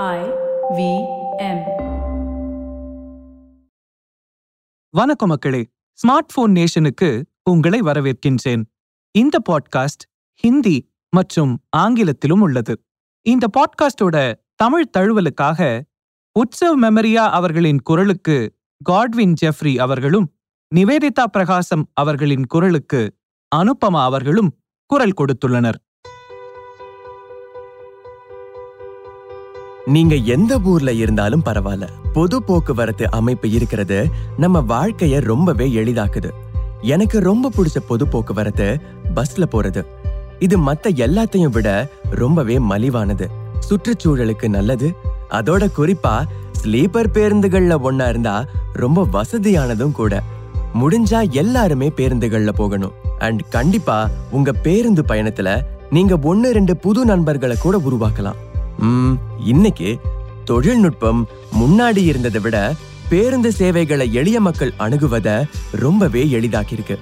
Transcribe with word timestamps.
I 0.00 0.18
V 0.76 1.04
M 1.36 1.62
வணக்கம் 4.90 5.28
மக்களே. 5.28 5.68
Smart 5.92 6.32
phone 6.34 6.52
நேஷனுக்கு 6.52 7.22
உங்களை 7.42 7.80
வரவேற்கின்றேன். 7.80 8.62
இந்த 9.10 9.38
பாட்காஸ்ட் 9.50 10.06
ஹிந்தி 10.34 10.90
மற்றும் 11.10 11.62
ஆங்கிலத்திலும் 11.76 12.40
உள்ளது. 12.40 12.84
இந்த 13.22 13.46
பாட்காஸ்டோட 13.56 14.34
தமிழ் 14.54 14.90
தழுவலுக்காக 14.98 15.80
உற்சவ் 16.40 16.82
மெமரியா 16.82 17.30
அவர்களின் 17.30 17.80
குரலுக்கு 17.82 18.56
காட்வின் 18.84 19.34
ஜெஃப்ரி 19.44 19.78
அவர்களும் 19.78 20.34
நிவேதிதா 20.74 21.24
பிரகாசம் 21.24 21.90
அவர்களின் 21.94 22.46
குரலுக்கு 22.46 23.16
அனுபமா 23.56 24.02
அவர்களும் 24.02 24.58
குரல் 24.86 25.14
கொடுத்துள்ளனர். 25.16 25.80
நீங்க 29.86 30.14
எந்த 30.14 30.60
ஊர்ல 30.64 30.92
இருந்தாலும் 30.92 31.42
பரவாயில்ல. 31.44 31.88
பொது 32.12 32.42
போக்குவரத்து 32.42 33.10
அமைப்பு 33.10 33.50
இருக்கிறது 33.50 34.08
நம்ம 34.36 34.60
வாழ்க்கைய 34.60 35.20
ரொம்பவே 35.20 35.68
எளிதாக்குது. 35.68 36.30
எனக்கு 36.80 37.20
ரொம்ப 37.20 37.50
பிடிச்ச 37.56 37.78
பொது 37.88 38.08
போக்குவரத்து 38.08 38.80
பஸ்ல 39.14 39.42
போறது. 39.52 39.84
இது 40.38 40.58
மத்த 40.58 40.88
எல்லாத்தையும் 40.94 41.50
விட 41.50 41.88
ரொம்பவே 42.10 42.58
மலிவானது. 42.58 43.26
சுற்றுச்சூழலுக்கு 43.68 44.48
நல்லது. 44.48 44.94
அதோட 45.30 45.68
குறிப்பா 45.76 46.22
ஸ்லீப்பர் 46.62 47.06
பேருந்துகள்ல 47.12 47.76
ஒன்னா 47.90 48.08
இருந்தா 48.08 48.44
ரொம்ப 48.72 49.06
வசதியானதும் 49.12 49.92
கூட. 49.92 50.22
முடிஞ்சா 50.80 51.30
எல்லாருமே 51.30 51.88
பேருந்துகள்ல 51.88 52.48
போகணும். 52.48 52.92
அண்ட் 53.18 53.42
கண்டிப்பா 53.48 54.10
உங்க 54.30 54.52
பேருந்து 54.52 55.02
பயணத்துல 55.02 55.60
நீங்க 55.90 56.18
ஒன்னு 56.22 56.52
ரெண்டு 56.52 56.76
புது 56.76 57.04
நண்பர்களை 57.04 57.56
கூட 57.56 57.78
உருவாக்கலாம். 57.78 58.36
இன்னைக்கு 59.44 60.00
தொழில்நுட்பம் 60.44 61.28
முன்னாடி 61.60 61.96
இருந்ததை 61.96 62.40
விட 62.40 62.74
பேருந்து 63.08 63.52
சேவைகளை 63.52 64.12
எளிய 64.12 64.40
மக்கள் 64.40 64.72
அணுகுவத 64.78 65.44
ரொம்பவே 65.70 66.24
எளிதாக்கியிருக்கு. 66.24 66.96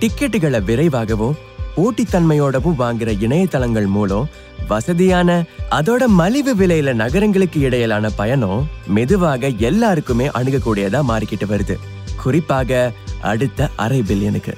டிக்கெட்டுகளை 0.00 0.62
விரைவாகவும் 0.62 1.36
போட்டித்தன்மையோடவும் 1.76 2.78
வாங்குற 2.78 3.20
இணையதளங்கள் 3.20 3.86
மூலம் 3.86 4.28
வசதியான 4.68 5.44
அதோட 5.70 6.06
மலிவு 6.06 6.54
விலையில 6.54 6.92
நகரங்களுக்கு 6.92 7.60
இடையிலான 7.60 8.10
பயணம் 8.10 8.68
மெதுவாக 8.86 9.48
எல்லாருக்குமே 9.48 10.28
அணுகக்கூடியதா 10.28 11.02
மாறிக்கிட்டு 11.08 11.46
வருது. 11.48 11.76
குறிப்பாக 12.22 12.92
அடுத்த 13.20 13.70
அரை 13.76 14.00
பில்லியனுக்கு. 14.00 14.52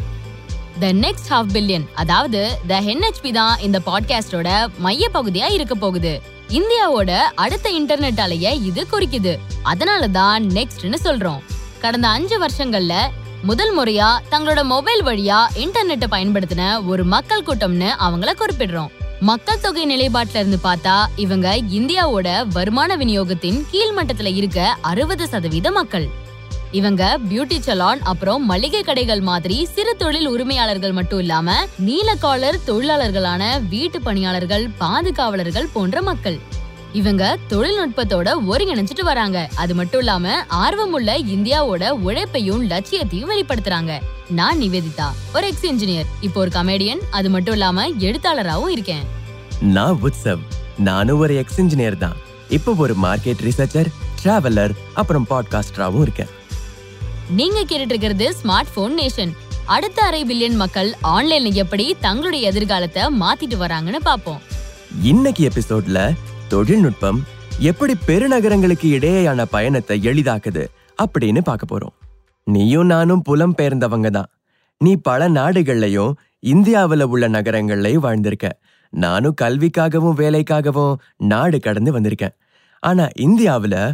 த 0.80 0.92
நெக்ஸ்ட் 0.92 1.30
ஹாஃப் 1.30 1.52
பில்லியன் 1.52 1.86
அதாவது 1.94 2.58
த 2.66 2.80
ஹென்ஹெச்பி 2.80 3.32
தான் 3.32 3.58
இந்த 3.58 3.80
பாட்காஸ்டோட 3.86 4.66
மைய 4.78 5.08
பகுதியா 5.14 5.52
இருக்க 5.52 5.74
போகுது. 5.74 6.22
இந்தியாவோட 6.48 7.18
அடுத்த 7.34 7.70
இன்டர்நெட் 7.70 8.20
அலைய 8.20 8.50
இது 8.50 8.86
குறிக்குது. 8.92 9.38
அதனால 9.62 10.08
தான் 10.08 10.44
நெக்ஸ்ட்னு 10.44 10.96
சொல்றோம். 11.04 11.40
கடந்த 11.78 12.08
அஞ்சு 12.08 12.46
வருஷங்கள்ல 12.46 12.94
முதல் 13.42 13.78
முறையா 13.78 14.18
தங்களோட 14.30 14.64
மொபைல் 14.64 15.04
வழியா 15.04 15.46
இன்டர்நெட்டை 15.54 16.06
பயன்படுத்தின 16.10 16.86
ஒரு 16.86 17.04
மக்கள் 17.04 17.42
கூட்டம்னு 17.42 17.90
அவங்கள 18.00 18.32
குறிப்பிடுறோம். 18.38 18.88
மக்கள் 19.20 19.60
தொகை 19.60 19.84
நிலைப்பாட்டுல 19.86 20.34
இருந்து 20.34 20.58
பார்த்தா 20.64 21.06
இவங்க 21.16 21.56
இந்தியாவோட 21.56 22.46
வருமான 22.52 22.96
விநியோகத்தின் 22.96 23.64
கீழ்மட்டத்துல 23.72 24.34
இருக்க 24.36 24.76
அறுபது 24.80 25.28
சதவீத 25.28 25.70
மக்கள். 25.70 26.08
இவங்க 26.72 27.18
பியூட்டி 27.30 27.58
சலான் 27.66 27.98
அப்புறம் 28.02 28.46
மளிகை 28.46 28.82
கடைகள் 28.82 29.20
மாதிரி 29.20 29.66
சிறு 29.74 29.96
தொழில் 29.96 30.28
உரிமையாளர்கள் 30.28 30.92
மட்டும் 30.92 31.18
இல்லாம 31.18 31.66
நீல 31.78 32.14
காலர் 32.14 32.58
தொழிலாளர்களான 32.66 33.68
வீட்டு 33.68 34.00
பணியாளர்கள் 34.00 34.70
பாதுகாவலர்கள் 34.78 35.68
போன்ற 35.72 36.02
மக்கள். 36.02 36.38
இவங்க 36.92 37.36
தொழில்நுட்பத்தோட 37.50 38.34
ஒருங்கிணைஞ்சிட்டு 38.50 39.00
வராங்க. 39.00 39.48
அது 39.54 39.74
மட்டும் 39.74 39.98
இல்லாம 39.98 40.44
ஆர்வமுள்ள 40.46 41.18
இந்தியாவோட 41.18 41.90
உழைப்பையும் 41.90 42.66
லட்சியத்தையும் 42.66 43.30
வெளிப்படுத்துறாங்க. 43.30 43.98
நான் 44.28 44.58
நிவேதிதா 44.58 45.08
ஒரு 45.34 45.46
எக்ஸ் 45.46 45.66
இன்ஜினியர் 45.66 46.06
இப்போ 46.20 46.40
ஒரு 46.40 46.50
கமேடியன் 46.54 46.98
அது 47.10 47.30
மட்டும் 47.30 47.52
இல்லாம 47.52 47.88
எழுத்தாளராகவும் 47.88 48.68
இருக்கேன். 48.68 49.04
நான் 49.60 49.98
உத்சவ். 50.02 50.38
நானும் 50.78 51.18
ஒரு 51.18 51.36
எக்ஸ் 51.36 51.60
இன்ஜினியர் 51.60 51.96
தான். 51.96 52.16
இப்போ 52.48 52.74
ஒரு 52.78 52.94
மார்க்கெட் 53.02 53.50
ரிசர்ச்சர் 53.50 53.86
டிராவலர் 54.24 54.70
அப்புறம் 54.94 55.26
பாட்காஸ்டராகவும் 55.30 56.00
இருக்கேன். 56.00 56.36
நீங்க 57.36 57.60
கேட்டுட்டு 57.60 57.94
இருக்கிறது 57.94 58.34
ஸ்மார்ட் 58.42 58.70
போன் 58.74 58.98
நேஷன் 58.98 59.32
அடுத்த 59.66 60.02
அரை 60.02 60.24
பில்லியன் 60.24 60.54
மக்கள் 60.54 60.94
ஆன்லைன்ல 61.02 61.52
எப்படி 61.52 61.96
தங்களுடைய 62.00 62.48
எதிர்காலத்தை 62.48 63.02
மாத்திட்டு 63.02 63.56
வராங்கன்னு 63.58 64.00
பாப்போம் 64.04 64.38
இன்னைக்கு 65.02 65.48
எபிசோட்ல 65.48 66.12
தொழில்நுட்பம் 66.48 67.24
எப்படி 67.58 67.94
பெருநகரங்களுக்கு 68.06 68.88
இடையேயான 68.96 69.42
பயணத்தை 69.42 70.00
எளிதாக்குது 70.02 70.66
அப்படின்னு 71.04 71.40
பார்க்க 71.40 71.78
போறோம். 71.78 71.94
நீயும் 72.44 72.86
நானும் 72.86 73.22
புலம் 73.22 73.54
பெயர்ந்தவங்க 73.58 74.10
தான். 74.10 74.30
நீ 74.78 74.96
பல 74.96 75.28
நாடுகள்லையும் 75.28 76.12
இந்தியாவில் 76.38 77.02
உள்ள 77.02 77.28
நகரங்கள்லையும் 77.28 78.04
வாழ்ந்திருக்க. 78.06 78.58
நானும் 78.90 79.34
கல்விக்காகவும் 79.40 80.18
வேலைக்காகவும் 80.18 80.94
நாடு 81.16 81.60
கடந்து 81.60 82.00
வந்திருக்கேன். 82.00 82.36
ஆனா 82.80 83.08
இந்தியாவுல 83.18 83.92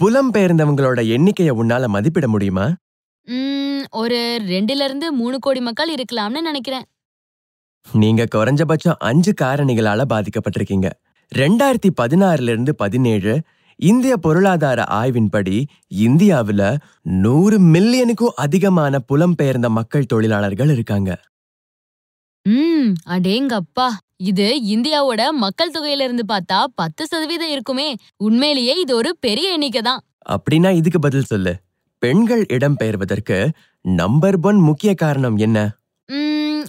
புலம் 0.00 0.28
பெயர்ந்தவங்களோட 0.34 1.00
எண்ணிக்கையை 1.08 1.54
உன்னால 1.56 1.86
மதிப்பிட 1.86 2.28
முடியுமா? 2.28 2.66
ஒரு 3.90 4.20
ரெண்டுல 4.48 4.84
இருந்து 4.84 5.12
மூணு 5.12 5.38
கோடி 5.38 5.60
மக்கள் 5.60 5.90
இருக்கலாம்னு 5.94 6.40
நினைக்கிறேன். 6.40 6.86
நீங்க 7.92 8.26
குறைஞ்சபட்சம் 8.34 8.98
அஞ்சு 8.98 9.32
காரணிகளால 9.40 10.04
பாதிக்கப்பட்டிருக்கீங்க. 10.12 10.88
ரெண்டாயிரத்தி 11.32 11.90
பதினாறுல 12.00 12.50
இருந்து 12.54 12.74
பதினேழு 12.74 13.34
இந்திய 13.80 14.16
பொருளாதார 14.16 14.86
ஆய்வின்படி 14.90 15.56
இந்தியாவுல 16.04 16.62
நூறு 17.02 17.58
மில்லியனுக்கும் 17.74 18.36
அதிகமான 18.36 19.00
புலம்பெயர்ந்த 19.08 19.68
மக்கள் 19.68 20.10
தொழிலாளர்கள் 20.12 20.70
இருக்காங்க. 20.70 21.10
ம் 22.46 22.92
அடேங்கப்பா. 23.06 23.88
இது 24.20 24.46
இந்தியாவோட 24.74 25.30
மக்கள் 25.30 25.70
தொகையில 25.70 26.02
இருந்து 26.02 26.24
பார்த்தா 26.28 26.64
பத்து 26.74 27.06
சதவீதம் 27.06 27.48
இருக்குமே. 27.48 27.94
உண்மையிலேயே 28.16 28.74
இது 28.80 28.96
ஒரு 28.96 29.16
பெரிய 29.20 29.52
எண்ணிக்கை 29.52 29.82
தான். 29.82 30.00
அப்படின்னா 30.28 30.70
இதுக்கு 30.70 30.98
பதில் 30.98 31.22
சொல்லு. 31.22 31.52
பெண்கள் 31.98 32.46
இடம்பெயர்வதற்கு 32.48 33.50
நம்பர் 33.80 34.38
ஒன் 34.42 34.56
முக்கிய 34.56 34.94
காரணம் 34.94 35.36
என்ன? 35.36 35.58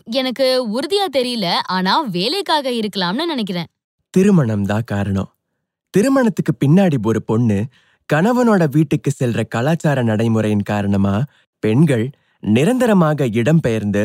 எனக்கு 0.06 0.48
உறுதியா 0.78 1.06
தெரியல. 1.18 1.48
ஆனா 1.68 2.02
வேலைக்காக 2.02 2.70
இருக்கலாம்னு 2.70 3.26
நினைக்கிறேன். 3.26 3.70
திருமணம் 4.10 4.66
தான் 4.66 4.84
காரணம். 4.84 5.30
திருமணத்துக்கு 5.94 6.54
பின்னாடி 6.66 6.98
ஒரு 7.06 7.22
பொண்ணு 7.22 7.58
கணவனோட 8.10 8.70
வீட்டுக்கு 8.70 9.12
செல்ற 9.20 9.44
கலாச்சார 9.48 10.04
நடைமுறையின் 10.04 10.64
காரணமா 10.64 11.24
பெண்கள் 11.60 12.06
நிரந்தரமாக 12.44 13.26
இடம்பெயர்ந்து 13.26 14.04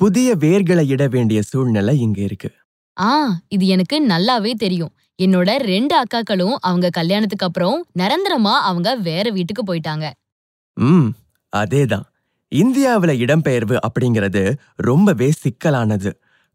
புதிய 0.00 0.34
வேர்களை 0.34 0.84
இட 0.88 1.08
வேண்டிய 1.08 1.42
சூழ்நிலை 1.42 2.00
இங்க 2.00 2.20
இருக்கு. 2.20 2.50
ஆ 2.96 3.10
இது 3.48 3.66
எனக்கு 3.66 3.96
நல்லாவே 4.08 4.52
தெரியும். 4.54 4.92
என்னோட 5.18 5.56
ரெண்டு 5.64 5.94
அக்காக்களும் 6.02 6.54
அவங்க 6.60 6.90
கல்யாணத்துக்கு 6.90 7.46
அப்புறம் 7.46 7.78
நிரந்தரமா 7.98 8.54
அவங்க 8.62 8.94
வேற 9.00 9.30
வீட்டுக்கு 9.30 9.62
போயிட்டாங்க. 9.64 10.06
ம் 10.76 11.08
அதேதான். 11.52 12.06
இந்தியாவில் 12.52 13.20
இடம்பெயர்வு 13.24 13.76
அப்படிங்கிறது 13.86 14.42
ரொம்பவே 14.80 15.28
சிக்கலானது. 15.42 16.10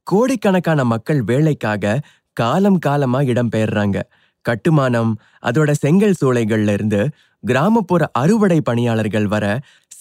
கோடிக்கணக்கான 0.07 0.83
மக்கள் 0.83 1.21
வேலைக்காக 1.23 2.01
காலம் 2.37 2.79
காலமா 2.79 3.19
இடம்பெயர்றாங்க. 3.21 3.97
கட்டுமானம் 4.45 5.11
அதோட 5.43 5.71
செங்கல் 5.75 6.19
சூளைகள்ல 6.21 6.73
இருந்து 6.73 7.01
கிராமப்புற 7.43 8.03
அறுவடை 8.13 8.61
பணியாளர்கள் 8.61 9.27
வர 9.27 9.45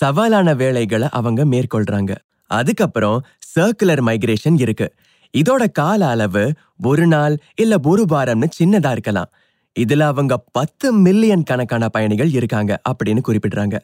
சவாலான 0.00 0.48
வேலைகளை 0.56 1.08
அவங்க 1.10 1.44
மேற்கொள்றாங்க. 1.44 2.12
அதுக்கப்புறம் 2.50 3.18
சர்க்குலர் 3.54 4.03
மைக்ரேஷன் 4.08 4.58
இருக்கு. 4.58 4.86
இதோட 5.36 5.72
கால 5.72 6.08
அளவு 6.08 6.44
ஒரு 6.82 7.06
நாள் 7.06 7.34
இல்ல 7.54 7.74
ஒரு 7.82 8.04
வாரம்னு 8.08 8.48
சின்னதா 8.58 8.91
இருக்கலாம். 8.91 9.30
இதுல 9.76 10.00
அவங்க 10.00 10.34
பத்து 10.52 10.92
மில்லியன் 10.92 11.42
கணக்கான 11.42 11.88
பயணிகள் 11.88 12.30
இருக்காங்க 12.30 12.80
அப்படின்னு 12.91 13.22
குறிப்பிடுறாங்க. 13.28 13.77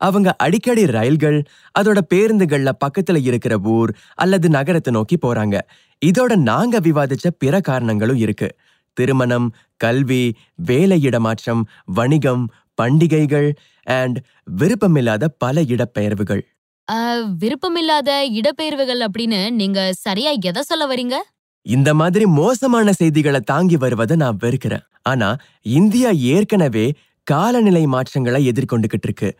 அவங்க 0.00 0.34
அடிக்கடி 0.36 0.86
ரயில்கள் 0.86 1.38
அதோட 1.78 1.98
பேருந்துகள்ல 2.14 2.70
பக்கத்துல 2.84 3.22
இருக்கிற 3.22 3.58
ஊர் 3.58 3.90
அல்லது 4.14 4.48
நகரத்தை 4.48 4.92
நோக்கி 4.92 5.16
போறாங்க. 5.16 5.60
இதோட 6.02 6.36
நாங்க 6.36 6.80
விவாதிச்ச 6.80 7.28
பிற 7.38 7.60
காரணங்களும் 7.60 8.16
இருக்கு. 8.16 8.48
திருமணம் 8.96 9.54
கல்வி 9.76 10.24
வேலை 10.54 11.02
இடமாற்றம் 11.02 11.62
வணிகம் 11.84 12.44
பண்டிகைகள் 12.74 13.48
அண்ட் 13.82 14.18
விருப்பமில்லாத 14.60 15.24
பல 15.38 15.62
இடப்பெயர்வுகள். 15.62 16.42
விருப்பமில்லாத 17.42 18.10
இடப்பெயர்வுகள் 18.40 19.00
அப்படின்னு 19.06 19.50
நீங்க 19.50 19.92
சரியா 19.92 20.30
எதை 20.30 20.62
சொல்ல 20.62 20.84
வரீங்க? 20.86 21.16
இந்த 21.62 21.94
மாதிரி 21.94 22.26
மோசமான 22.26 22.92
செய்திகளை 22.92 23.40
தாங்கி 23.40 23.76
வருவதை 23.76 24.16
நான் 24.16 24.40
வெறுக்கிறேன். 24.40 24.84
ஆனா 25.02 25.36
இந்தியா 25.62 26.10
ஏற்கனவே 26.10 26.86
காலநிலை 27.26 27.86
மாற்றங்களை 27.86 28.40
எதிர்கொண்டுகிட்டு 28.48 29.08
இருக்கு. 29.08 29.30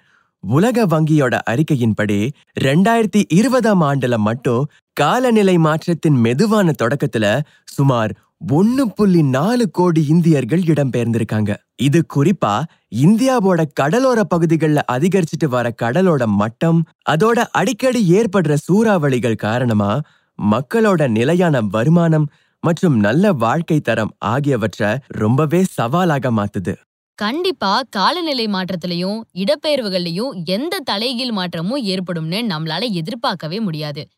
உலக 0.45 0.87
வங்கியோட 0.87 1.35
அறிக்கையின்படி 1.51 2.19
ரெண்டாயிரத்தி 2.61 3.23
இருபதாம் 3.29 3.83
ஆண்டுல 3.83 4.17
மட்டும் 4.17 4.69
காலநிலை 4.93 5.59
மாற்றத்தின் 5.59 6.17
மெதுவான 6.17 6.73
தொடக்கத்துல 6.83 7.27
சுமார் 7.65 8.13
ஒன்னு 8.53 8.91
புள்ளி 8.91 9.23
நாலு 9.23 9.71
கோடி 9.71 10.07
இந்தியர்கள் 10.09 10.61
இடம்பெயர்ந்திருக்காங்க. 10.61 11.55
இது 11.77 12.05
குறிப்பா 12.15 12.63
இந்தியாவோட 12.97 13.65
கடலோர 13.73 14.25
பகுதிகளில் 14.25 14.89
அதிகரிச்சுட்டு 14.93 15.45
வர 15.45 15.75
கடலோட 15.83 16.27
மட்டம் 16.27 16.85
அதோட 17.11 17.45
அடிக்கடி 17.51 18.13
ஏற்படுற 18.13 18.55
சூறாவளிகள் 18.55 19.35
காரணமா 19.35 20.01
மக்களோட 20.39 21.09
நிலையான 21.09 21.61
வருமானம் 21.61 22.27
மற்றும் 22.61 22.97
நல்ல 22.97 23.33
வாழ்க்கை 23.33 23.81
தரம் 23.81 24.17
ஆகியவற்றை 24.19 24.99
ரொம்பவே 25.07 25.65
சவாலாக 25.69 26.31
மாத்துது. 26.31 26.75
கண்டிப்பா 27.15 27.83
காலநிலை 27.91 28.47
மாற்றத்திலையும் 28.47 29.21
இடப்பெயர்வுகள்லயும் 29.35 30.45
எந்த 30.45 30.81
தலைகீழ் 30.85 31.31
மாற்றமும் 31.31 31.85
ஏற்படும்னு 31.85 32.41
நம்மளால 32.43 32.91
எதிர்பார்க்கவே 32.91 33.61
முடியாது. 33.61 34.09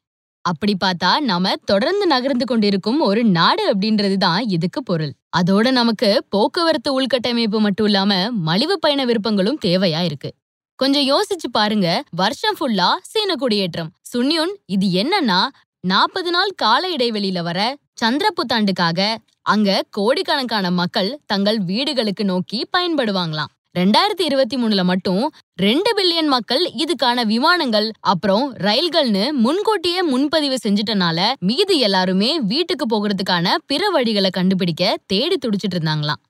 அப்படி 0.46 0.74
பார்த்தா 0.84 1.10
நாம 1.20 1.52
தொடர்ந்து 1.64 2.04
நகர்ந்து 2.06 2.44
கொண்டிருக்கும் 2.44 3.00
ஒரு 3.00 3.22
நாடு 3.36 3.62
அப்படின்றது 3.72 4.16
தான் 4.16 4.42
இதுக்கு 4.56 4.80
பொருள். 4.82 5.12
அதோட 5.36 5.66
நமக்கு 5.70 6.10
போக்குவரத்து 6.28 6.90
உள்கட்டமைப்பு 6.98 7.58
மட்டும் 7.60 7.86
இல்லாம 7.86 8.12
மலிவு 8.48 8.76
பயண 8.78 9.04
விருப்பங்களும் 9.04 9.60
தேவையா 9.66 10.02
இருக்கு. 10.08 10.30
கொஞ்சம் 10.78 11.06
யோசிச்சு 11.12 11.48
பாருங்க 11.50 11.88
வருஷம் 12.12 12.56
ஃபுல்லா 12.58 12.88
சீன 13.02 13.30
குடியேற்றம். 13.34 13.90
சுன்யுன் 14.12 14.54
இது 14.66 14.86
என்னன்னா 15.02 15.40
நாற்பது 15.84 16.30
நாள் 16.30 16.52
கால 16.56 16.82
இடைவெளியில 16.96 17.42
வர 17.42 17.60
சந்திர 17.94 18.26
புத்தாண்டுக்காக 18.38 19.00
அங்க 19.46 19.70
கோடிக்கணக்கான 19.90 20.70
மக்கள் 20.80 21.10
தங்கள் 21.26 21.58
வீடுகளுக்கு 21.70 22.24
நோக்கி 22.24 22.58
பயன்படுவாங்களாம். 22.76 23.50
ரெண்டாயிரத்தி 23.76 24.20
இருபத்தி 24.20 24.56
மூணுல 24.56 24.84
மட்டும் 24.84 25.22
ரெண்டு 25.54 25.90
பில்லியன் 25.96 26.26
மக்கள் 26.26 26.70
இதுக்கான 26.76 27.24
விமானங்கள் 27.24 27.92
அப்புறம் 28.00 28.54
ரயில்கள்னு 28.54 29.32
முன்கூட்டியே 29.32 30.02
முன்பதிவு 30.02 30.56
செஞ்சுட்டனால 30.64 31.18
மீதி 31.38 31.80
எல்லாருமே 31.80 32.38
வீட்டுக்கு 32.44 32.86
போகிறதுக்கான 32.86 33.54
பிற 33.66 33.90
வழிகளை 33.94 34.30
கண்டுபிடிக்க 34.30 34.96
தேடி 35.06 35.38
துடிச்சிட்டு 35.46 35.76
இருந்தாங்களாம். 35.76 36.20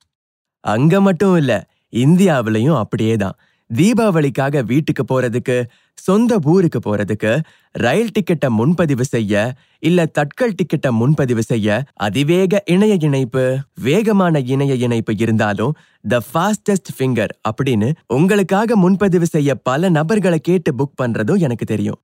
அங்க 0.61 1.01
மட்டும் 1.01 1.37
இல்ல 1.37 1.53
இந்தியாவிலையும் 1.93 2.79
அப்படியே 2.79 3.17
தான் 3.17 3.37
தீபாவளிக்காக 3.71 4.65
வீட்டுக்கு 4.65 5.05
போறதுக்கு 5.05 5.57
சொந்த 6.01 6.39
ஊருக்கு 6.45 6.79
போறதுக்கு 6.79 7.43
ரயில் 7.71 8.11
டிக்கெட்டை 8.11 8.49
முன்பதிவு 8.49 9.05
செய்ய 9.05 9.55
இல்ல 9.79 10.07
தட்கல் 10.07 10.55
டிக்கெட்டை 10.55 10.91
முன்பதிவு 10.91 11.43
செய்ய 11.43 11.85
அதிவேக 11.93 12.63
இணைய 12.67 12.97
இணைப்பு 13.01 13.59
வேகமான 13.81 14.39
இணைய 14.39 14.75
இணைப்பு 14.75 15.17
இருந்தாலும் 15.17 15.75
த 16.09 16.21
ஃபாஸ்டஸ்ட் 16.35 16.91
ஃபிங்கர் 16.99 17.35
அப்படின்னு 17.49 17.93
உங்களுக்காக 18.07 18.77
முன்பதிவு 18.77 19.27
செய்ய 19.27 19.55
பல 19.55 19.89
நபர்களை 19.89 20.39
கேட்டு 20.39 20.75
புக் 20.75 20.97
பண்றதும் 21.03 21.39
எனக்கு 21.39 21.65
தெரியும். 21.65 22.01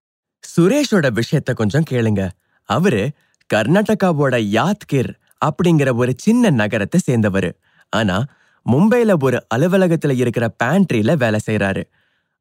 சுரேஷோட 0.56 1.20
விஷயத்த 1.20 1.52
கொஞ்சம் 1.54 1.84
கேளுங்க. 1.90 2.30
அவரு 2.62 3.10
கர்நாடகாவோட 3.54 4.34
யாத்கிர் 4.58 5.10
அப்படிங்கிற 5.40 5.94
ஒரு 5.94 6.14
சின்ன 6.16 6.50
நகரத்தை 6.50 7.00
சேர்ந்தவரு. 7.10 7.50
ஆனா 7.88 8.24
மும்பைல 8.66 9.22
ஒரு 9.22 9.46
அலுவலகத்துல 9.54 10.16
இருக்கிற 10.16 10.54
பேண்ட்ரில 10.64 11.16
வேலை 11.16 11.40
செய்றாரு. 11.50 11.82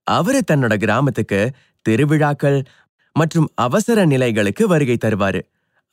அவரு 0.03 0.43
தன்னோட 0.51 0.75
கிராமத்துக்கு 0.75 1.51
திருவிழாக்கள் 1.81 2.63
மற்றும் 3.13 3.47
அவசர 3.55 4.05
நிலைகளுக்கு 4.05 4.67
வருகை 4.67 4.97
தருவாரு. 5.05 5.41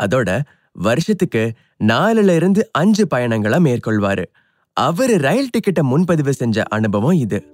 அதோட 0.02 0.40
வருஷத்துக்கு 0.72 1.52
நாலுல 1.84 2.34
இருந்து 2.34 2.68
அஞ்சு 2.72 3.06
பயணங்களை 3.06 3.58
மேற்கொள்வாரு. 3.58 4.24
அவரு 4.72 5.18
ரயில் 5.18 5.48
டிக்கெட்டை 5.48 5.82
முன்பதிவு 5.82 6.32
செஞ்ச 6.32 6.62
அனுபவம் 6.62 7.12
இது. 7.12 7.44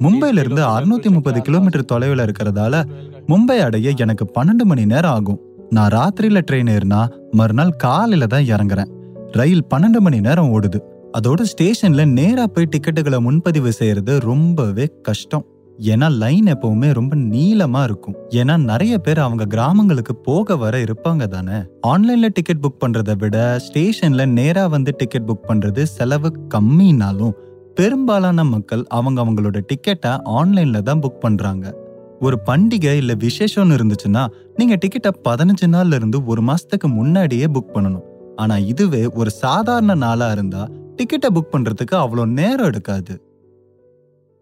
மும்பையில 0.00 0.38
இருந்து 0.38 0.62
அறுநூத்தி 0.66 1.10
முப்பது 1.10 1.42
கிலோமீட்டர் 1.42 1.84
தொலைவில் 1.84 2.18
இருக்கிறதால 2.18 2.84
மும்பை 3.28 3.58
அடைய 3.58 3.92
எனக்கு 3.96 4.30
பன்னெண்டு 4.34 4.64
மணி 4.64 4.84
நேரம் 4.84 5.10
ஆகும். 5.10 5.40
நான் 5.70 5.90
ராத்திரியில 5.90 6.40
ட்ரெயின் 6.50 6.76
ஏறினா 6.76 7.08
மறுநாள் 7.30 7.76
காலையில 7.76 8.26
தான் 8.26 8.42
இறங்குறேன். 8.42 8.90
ரயில் 9.32 9.66
பன்னெண்டு 9.74 9.98
மணி 9.98 10.20
நேரம் 10.20 10.60
ஓடுது. 10.60 10.80
அதோட 11.18 11.42
ஸ்டேஷன்ல 11.50 12.04
நேரா 12.08 12.46
போய் 12.46 12.68
டிக்கெட்டுகளை 12.76 13.18
முன்பதிவு 13.20 13.72
செய்யறது 13.72 14.18
ரொம்பவே 14.20 14.86
கஷ்டம். 15.02 15.44
ஏன்னா 15.78 16.10
லைன் 16.10 16.44
எப்பவுமே 16.44 16.92
ரொம்ப 16.92 17.16
நீளமா 17.16 17.82
இருக்கும். 17.82 18.16
ஏன்னா 18.28 18.56
நிறைய 18.62 18.98
பேர் 18.98 19.18
அவங்க 19.18 19.44
கிராமங்களுக்கு 19.44 20.16
போக 20.16 20.56
வர 20.56 20.78
இருப்பாங்க 20.78 21.26
தானே? 21.26 21.58
ஆன்லைன்ல 21.86 22.28
டிக்கெட் 22.32 22.62
புக் 22.62 22.82
பண்றதை 22.86 23.18
விட 23.18 23.60
ஸ்டேஷன்ல 23.66 24.26
நேரா 24.26 24.66
வந்து 24.66 24.92
டிக்கெட் 24.96 25.22
புக் 25.22 25.48
பண்றது 25.48 25.82
செலவு 25.82 26.30
கம்மினாலும் 26.54 27.34
பெரும்பாலான 27.74 28.44
மக்கள் 28.44 28.84
அவங்க 28.88 29.24
அவங்களோட 29.24 29.60
டிக்கெட்டை 29.72 30.18
ஆன்லைன்ல 30.24 30.82
தான் 30.82 31.00
புக் 31.00 31.20
பண்றாங்க. 31.20 31.74
ஒரு 32.20 32.38
பண்டிகை 32.46 32.96
இல்ல 32.96 33.12
விசேஷம்னு 33.14 33.76
இருந்துச்சுன்னா 33.78 34.26
நீங்க 34.56 34.76
டிக்கெட்டை 34.76 35.12
பதினஞ்சு 35.28 35.66
நாள்ல 35.66 35.94
இருந்து 35.94 36.24
ஒரு 36.24 36.42
மாசத்துக்கு 36.42 36.88
முன்னாடியே 36.88 37.44
புக் 37.44 37.74
பண்ணணும். 37.74 38.06
ஆனா 38.36 38.58
இதுவே 38.58 39.06
ஒரு 39.06 39.30
சாதாரண 39.30 39.94
நாளா 39.94 40.30
இருந்தா 40.30 40.68
டிக்கெட்டை 40.98 41.28
புக் 41.34 41.52
பண்றதுக்கு 41.52 41.94
அவ்வளோ 41.94 42.24
நேரம் 42.26 42.66
எடுக்காது. 42.66 43.14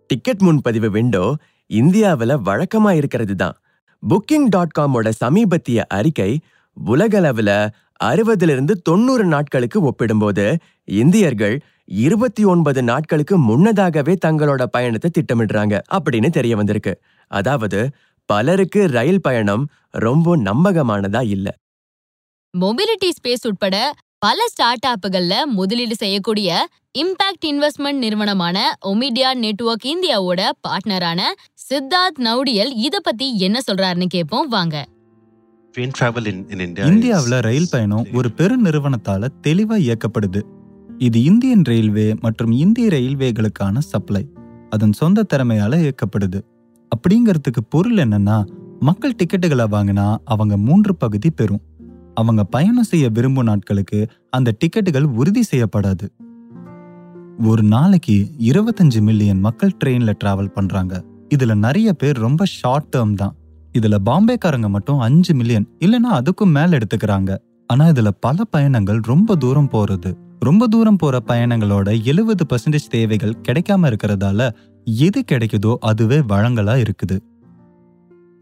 டிக்கெட் 0.07 0.41
முன்பதிவு 0.41 0.91
விண்டோ 0.91 1.35
இந்தியாவில் 1.67 2.35
வழக்கமா 2.49 2.91
இருக்கிறது 2.91 3.35
தான். 3.37 3.57
புக்கிங் 4.03 4.49
டாட் 4.49 4.77
காமோட 4.79 5.09
சமீபத்திய 5.09 5.85
அறிக்கை 5.89 6.41
உலகளவில் 6.77 7.55
அறுபதுல 8.05 8.53
இருந்து 8.55 8.75
தொண்ணூறு 8.83 9.25
நாட்களுக்கு 9.25 9.81
ஒப்பிடும்போது 9.83 10.59
இந்தியர்கள் 10.85 11.61
இருபத்தி 11.85 12.45
ஒன்பது 12.45 12.83
நாட்களுக்கு 12.83 13.39
முன்னதாகவே 13.39 14.17
தங்களோட 14.27 14.63
பயணத்தை 14.65 15.11
திட்டமிடுறாங்க 15.11 15.81
அப்படின்னு 15.95 16.31
தெரிய 16.31 16.57
வந்திருக்கு. 16.57 16.95
அதாவது 17.31 17.81
பலருக்கு 18.25 18.87
ரயில் 18.87 19.21
பயணம் 19.21 19.65
ரொம்ப 19.91 20.37
நம்பகமானதா 20.37 21.23
இல்ல. 21.27 21.49
மொபிலிட்டி 22.61 23.11
ஸ்பேஸ் 23.19 23.47
உட்பட 23.47 23.77
பல 24.23 24.49
ஸ்டார்ட் 24.49 24.87
அப்புகள்ல 24.87 25.35
முதலீடு 25.45 25.97
செய்யக்கூடிய 25.97 26.69
இம்பாக்ட் 26.99 27.47
இன்வெஸ்ட்மெண்ட் 27.47 27.99
நிறுவனமான 27.99 28.75
ஒமிடியா 28.87 29.35
நெட்வொர்க் 29.35 29.85
இந்தியாவோட 29.85 30.51
பார்ட்னரான 30.69 31.21
சித்தார்த் 31.53 32.25
நௌடியல் 32.25 32.73
இத 32.75 33.01
பத்தி 33.01 33.39
என்ன 33.39 33.61
சொல்றாருன்னு 33.71 34.07
கேட்போம் 34.07 34.49
வாங்க. 34.49 34.87
Train 35.79 35.91
travel 36.01 36.27
in, 36.27 36.59
in 36.59 36.59
India. 36.59 36.77
இந்தியாவுல 36.77 37.37
is- 37.37 37.41
ரயில் 37.41 37.67
பயணம் 37.71 38.07
ஒரு 38.13 38.33
பெரு 38.33 38.61
நிறுவனத்தால 38.61 39.29
தெளிவா 39.47 39.77
இயக்கப்படுது. 39.77 40.43
இது 40.99 41.23
இந்தியன் 41.23 41.63
ரயில்வே 41.63 42.15
மற்றும் 42.21 42.51
இந்திய 42.51 42.89
ரயில்வேகளுக்கான 42.89 43.79
சப்ளை 43.79 44.27
அதன் 44.71 44.93
சொந்த 44.93 45.27
திறமையால 45.35 45.91
இயக்கப்படுது. 45.91 46.41
அப்படிங்கிறதுக்கு 46.97 47.61
பொருள் 47.69 47.95
என்னன்னா 47.95 48.45
மக்கள் 48.81 49.15
டிக்கெட்டுகளை 49.15 49.65
வாங்கினா 49.71 50.17
அவங்க 50.25 50.57
மூன்று 50.57 50.97
பகுதி 50.97 51.31
பெறும். 51.31 51.61
அவங்க 52.15 52.45
பயணம் 52.45 52.83
செய்ய 52.83 53.09
விரும்பும் 53.09 53.45
நாட்களுக்கு 53.45 54.09
அந்த 54.31 54.57
டிக்கெட்டுகள் 54.59 55.03
உறுதி 55.03 55.43
செய்யப்படாது. 55.51 56.09
ஒரு 57.39 57.63
நாளைக்கு 57.63 58.31
இருபத்தஞ்சு 58.39 59.01
மில்லியன் 59.01 59.41
மக்கள் 59.41 59.77
ட்ரெயின்ல 59.85 60.13
டிராவல் 60.25 60.53
பண்றாங்க. 60.53 61.05
இதுல 61.35 61.55
நிறைய 61.55 61.93
பேர் 61.93 62.19
ரொம்ப 62.19 62.45
ஷார்ட் 62.45 62.95
டேர்ம் 62.97 63.15
தான். 63.15 63.35
இதுல 63.79 63.97
பாம்பேக்காரங்க 64.07 64.69
மட்டும் 64.69 64.99
அஞ்சு 64.99 65.35
மில்லியன் 65.35 65.69
இல்லைன்னா 65.79 66.11
அதுக்கும் 66.13 66.53
மேல 66.53 66.79
எடுத்துக்கிறாங்க. 66.79 67.37
ஆனா 67.67 67.87
இதுல 67.87 68.09
பல 68.21 68.45
பயணங்கள் 68.45 69.01
ரொம்ப 69.03 69.37
தூரம் 69.37 69.71
போறது. 69.73 70.15
ரொம்ப 70.41 70.67
தூரம் 70.67 70.97
போற 70.97 71.23
பயணங்களோட 71.27 72.05
எழுபது 72.05 72.47
பர்சன்டேஜ் 72.53 72.89
தேவைகள் 72.89 73.37
கிடைக்காம 73.49 73.93
இருக்கிறதால 73.93 74.51
எது 74.85 75.25
கிடைக்குதோ 75.33 75.75
அதுவே 75.81 76.19
வழங்கலா 76.19 76.85
இருக்குது. 76.85 77.19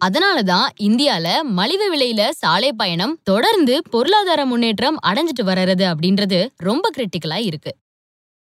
அதனாலதான் 0.05 0.67
இந்தியால 0.81 1.27
மலிவு 1.43 1.87
விலையில 1.95 2.29
சாலை 2.31 2.73
பயணம் 2.73 3.21
தொடர்ந்து 3.23 3.83
பொருளாதார 3.91 4.47
முன்னேற்றம் 4.47 4.99
அடைஞ்சிட்டு 5.07 5.43
வர்றது 5.43 5.85
அப்படின்றது 5.93 6.49
ரொம்ப 6.57 6.91
கிரிட்டிக்கலா 6.97 7.37
இருக்கு. 7.37 7.73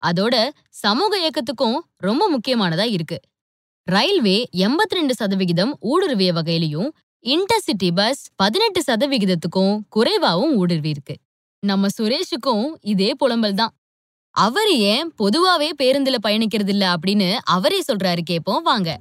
அதோட 0.03 0.35
சமூக 0.69 1.13
இயக்கத்துக்கும் 1.19 1.79
ரொம்ப 1.97 2.31
முக்கியமானதா 2.31 2.87
இருக்கு. 2.91 3.19
ரயில்வே 3.85 4.49
எண்பத்தி 4.57 4.95
ரெண்டு 4.95 5.15
சதவிகிதம் 5.15 5.79
ஊடுருவிய 5.83 6.31
வகையிலையும் 6.33 6.89
இன்டர்சிட்டி 7.25 7.91
பஸ் 7.95 8.23
பதினெட்டு 8.37 8.83
சதவிகிதத்துக்கும் 8.87 9.75
குறைவாவும் 9.89 10.55
ஊடுருவி 10.55 10.89
இருக்கு 10.89 11.17
நம்ம 11.63 11.89
சுரேஷுக்கும் 11.99 12.67
இதே 12.81 13.15
புலம்பல் 13.15 13.55
தான். 13.55 13.75
அவர் 14.35 14.69
ஏன் 14.69 15.13
பொதுவாவே 15.19 15.71
பேருந்துல 15.83 16.17
பயணிக்கிறது 16.23 16.69
இல்ல 16.69 16.95
அப்படின்னு 16.95 17.37
அவரே 17.45 17.83
சொல்றாரு 17.93 18.23
கேப்போம் 18.31 18.63
வாங்க. 18.63 18.99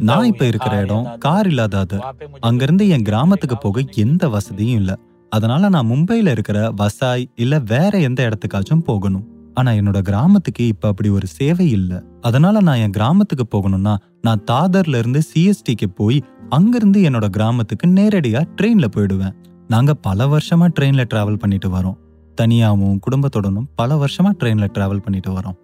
நான் 0.00 0.24
இப்ப 0.24 0.46
இருக்கிற 0.46 0.76
இடம் 0.80 1.18
கார் 1.18 1.46
இல்லாதது. 1.46 2.00
அங்கிருந்து 2.40 2.88
என் 2.88 3.02
கிராமத்துக்கு 3.02 3.58
போக 3.58 3.84
எந்த 3.94 4.28
வசதியும் 4.28 4.76
இல்ல. 4.76 4.98
அதனால 5.30 5.68
நான் 5.68 5.88
மும்பையில 5.88 6.30
இருக்கிற 6.30 6.72
வசாய் 6.72 7.24
இல்ல 7.34 7.58
வேற 7.58 7.98
எந்த 7.98 8.28
இடத்துக்காச்சும் 8.28 8.80
போகணும். 8.80 9.52
ஆனா 9.54 9.72
என்னோட 9.72 10.02
கிராமத்துக்கு 10.02 10.66
இப்ப 10.66 10.88
அப்படி 10.88 11.08
ஒரு 11.08 11.26
சேவை 11.26 11.70
இல்ல. 11.70 12.02
அதனால 12.20 12.60
நான் 12.60 12.76
என் 12.76 12.90
கிராமத்துக்கு 12.90 13.46
போகணும்னா 13.56 13.96
நான் 14.22 14.44
தாதர்ல 14.50 14.98
இருந்து 14.98 15.22
சிஎஸ்டிக்கு 15.34 15.86
போய் 15.94 16.24
அங்கிருந்து 16.48 17.00
என்னோட 17.00 17.26
கிராமத்துக்கு 17.26 17.86
நேரடியா 17.86 18.44
ட்ரெயின்ல 18.62 18.84
போயிடுவேன். 18.96 19.34
நாங்க 19.68 19.94
பல 19.94 20.26
வருஷமா 20.26 20.68
ட்ரெயின்ல 20.80 21.04
டிராவல் 21.14 21.38
பண்ணிட்டு 21.38 21.68
வரோம். 21.68 21.96
தனியாகவும் 22.34 23.00
குடும்பத்துடனும் 23.10 23.68
பல 23.74 23.94
வருஷமா 23.94 24.32
ட்ரெயின்ல 24.38 24.68
டிராவல் 24.74 25.02
பண்ணிட்டு 25.02 25.32
வரோம். 25.32 25.58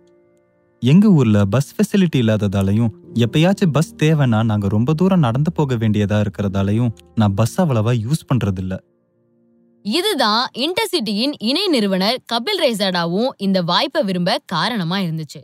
எங்க 0.87 1.09
ஊர்ல 1.09 1.45
பஸ் 1.45 1.75
ஃபெசிலிட்டி 1.75 2.17
இல்லாததாலையும் 2.17 2.89
எப்பயாச்சும் 3.15 3.73
பஸ் 3.73 3.95
தேவைன்னா 3.95 4.45
நாங்க 4.45 4.69
ரொம்ப 4.69 4.95
தூரம் 4.95 5.19
நடந்து 5.19 5.53
போக 5.53 5.75
வேண்டியதா 5.75 6.25
இருக்கிறதாலையும் 6.25 6.89
நான் 7.15 7.35
பஸ் 7.35 7.61
அவ்வளவா 7.61 7.93
யூஸ் 8.07 8.27
பண்றதில்ல. 8.35 8.79
இதுதான் 9.83 10.51
இன்டர்சிட்டியின் 10.59 11.33
இணை 11.39 11.67
நிறுவனர் 11.67 12.23
கபில் 12.33 12.63
ரேசாடாவும் 12.63 13.29
இந்த 13.37 13.63
வாய்ப்பை 13.63 14.03
விரும்ப 14.03 14.43
காரணமா 14.47 14.99
இருந்துச்சு. 14.99 15.41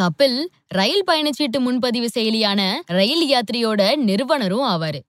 கபில் 0.00 0.46
ரயில் 0.68 1.04
பயணச்சீட்டு 1.06 1.58
முன்பதிவு 1.58 2.08
செயலியான 2.14 2.74
ரயில் 2.86 3.30
யாத்ரியோட 3.30 3.96
நிறுவனரும் 3.96 4.66
ஆவாரு. 4.66 5.00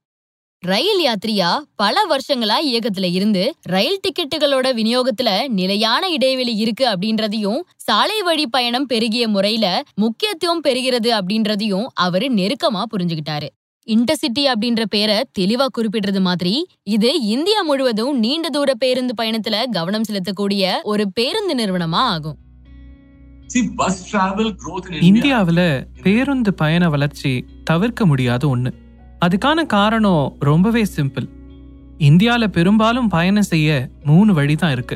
ரயில் 0.63 1.01
யாத்ரியா 1.01 1.49
பல 1.75 1.97
வருஷங்களா 2.09 2.55
இயக்கத்துல 2.67 3.07
இருந்து 3.11 3.43
ரயில் 3.65 4.01
டிக்கெட்டுகளோட 4.03 4.67
விநியோகத்துல 4.73 5.29
நிலையான 5.51 6.09
இடைவெளி 6.09 6.53
இருக்கு 6.55 6.85
அப்படின்றதையும் 6.89 7.61
சாலை 7.77 8.17
வழி 8.21 8.45
பயணம் 8.47 8.87
பெருகிய 8.87 9.27
முறையில 9.27 9.67
முக்கியத்துவம் 9.95 10.63
பெறுகிறது 10.63 11.11
அப்படின்றதையும் 11.17 11.87
அவரு 11.99 12.27
நெருக்கமா 12.33 12.83
புரிஞ்சுகிட்டாரு 12.91 13.49
இன்டர்சிட்டி 13.87 14.43
அப்படின்ற 14.51 14.83
பேரை 14.89 15.17
தெளிவா 15.39 15.67
குறிப்பிடுறது 15.77 16.21
மாதிரி 16.21 16.53
இது 16.89 17.11
இந்தியா 17.29 17.61
முழுவதும் 17.61 18.19
நீண்ட 18.19 18.49
தூர 18.49 18.73
பேருந்து 18.75 19.15
பயணத்துல 19.17 19.63
கவனம் 19.71 20.07
செலுத்தக்கூடிய 20.09 20.63
ஒரு 20.85 21.05
பேருந்து 21.13 21.55
நிறுவனமா 21.55 22.03
ஆகும் 22.11 22.37
See, 23.49 23.61
bus 23.77 23.95
travel 24.09 24.47
growth 24.59 24.87
in 24.87 24.93
India. 24.93 25.05
இந்தியாவுல 25.07 25.61
பேருந்து 26.01 26.51
பயண 26.55 26.89
வளர்ச்சி 26.89 27.31
தவிர்க்க 27.63 28.05
முடியாத 28.05 28.43
ஒண்ணு 28.47 28.71
அதுக்கான 29.25 29.65
காரணம் 29.65 30.35
ரொம்பவே 30.39 30.81
சிம்பிள். 30.95 31.25
இந்தியாவில் 31.97 32.53
பெரும்பாலும் 32.57 33.07
பயணம் 33.07 33.47
செய்ய 33.49 33.69
மூணு 34.03 34.33
வழி 34.33 34.55
தான் 34.55 34.71
இருக்கு. 34.71 34.95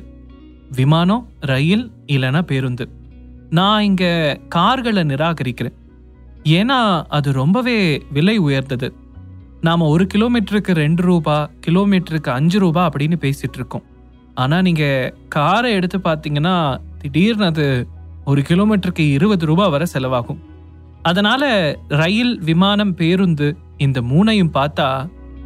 விமானம் 0.75 1.24
ரயில் 1.39 1.92
இல்லைன்னா 2.08 2.42
பேருந்து. 2.42 2.86
நான் 3.50 3.84
இங்கே 3.84 4.12
கார்களை 4.48 5.03
நிராகரிக்கிறேன். 5.03 5.75
ஏன்னா 6.44 7.06
அது 7.08 7.32
ரொம்பவே 7.32 7.77
விலை 8.12 8.38
உயர்ந்தது. 8.38 8.89
நாம் 9.62 9.82
ஒரு 9.82 10.08
கிலோமீட்டருக்கு 10.13 10.72
ரெண்டு 10.84 11.03
ரூபா 11.03 11.50
கிலோமீட்டருக்கு 11.68 12.32
அஞ்சு 12.38 12.60
ரூபா 12.60 12.89
அப்படின்னு 12.89 13.20
பேசிகிட்டு 13.25 13.60
இருக்கோம். 13.62 13.86
ஆனால் 14.34 14.62
நீங்கள் 14.62 15.13
காரை 15.27 15.72
எடுத்து 15.74 15.98
பார்த்தீங்கன்னா 15.98 16.56
திடீர்னு 17.01 17.46
அது 17.46 17.68
ஒரு 18.25 18.42
கிலோமீட்டருக்கு 18.42 19.06
இருபது 19.18 19.46
ரூபாய் 19.46 19.70
வரை 19.70 19.88
செலவாகும். 19.94 20.42
அதனால் 21.01 21.50
ரயில் 21.88 22.34
விமானம் 22.39 22.96
பேருந்து 22.96 23.48
இந்த 23.86 24.00
மூணையும் 24.12 24.56
பார்த்தா 24.58 24.88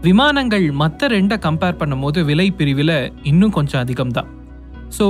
விமானங்கள் 0.05 0.65
மற்ற 0.81 1.07
ரெண்டை 1.13 1.37
கம்பேர் 1.45 1.79
பண்ணும்போது 1.79 2.19
விலை 2.29 2.47
பிரிவில் 2.57 2.97
இன்னும் 3.29 3.55
கொஞ்சம் 3.57 3.81
அதிகம்தான். 3.83 4.29
ஸோ 4.97 5.05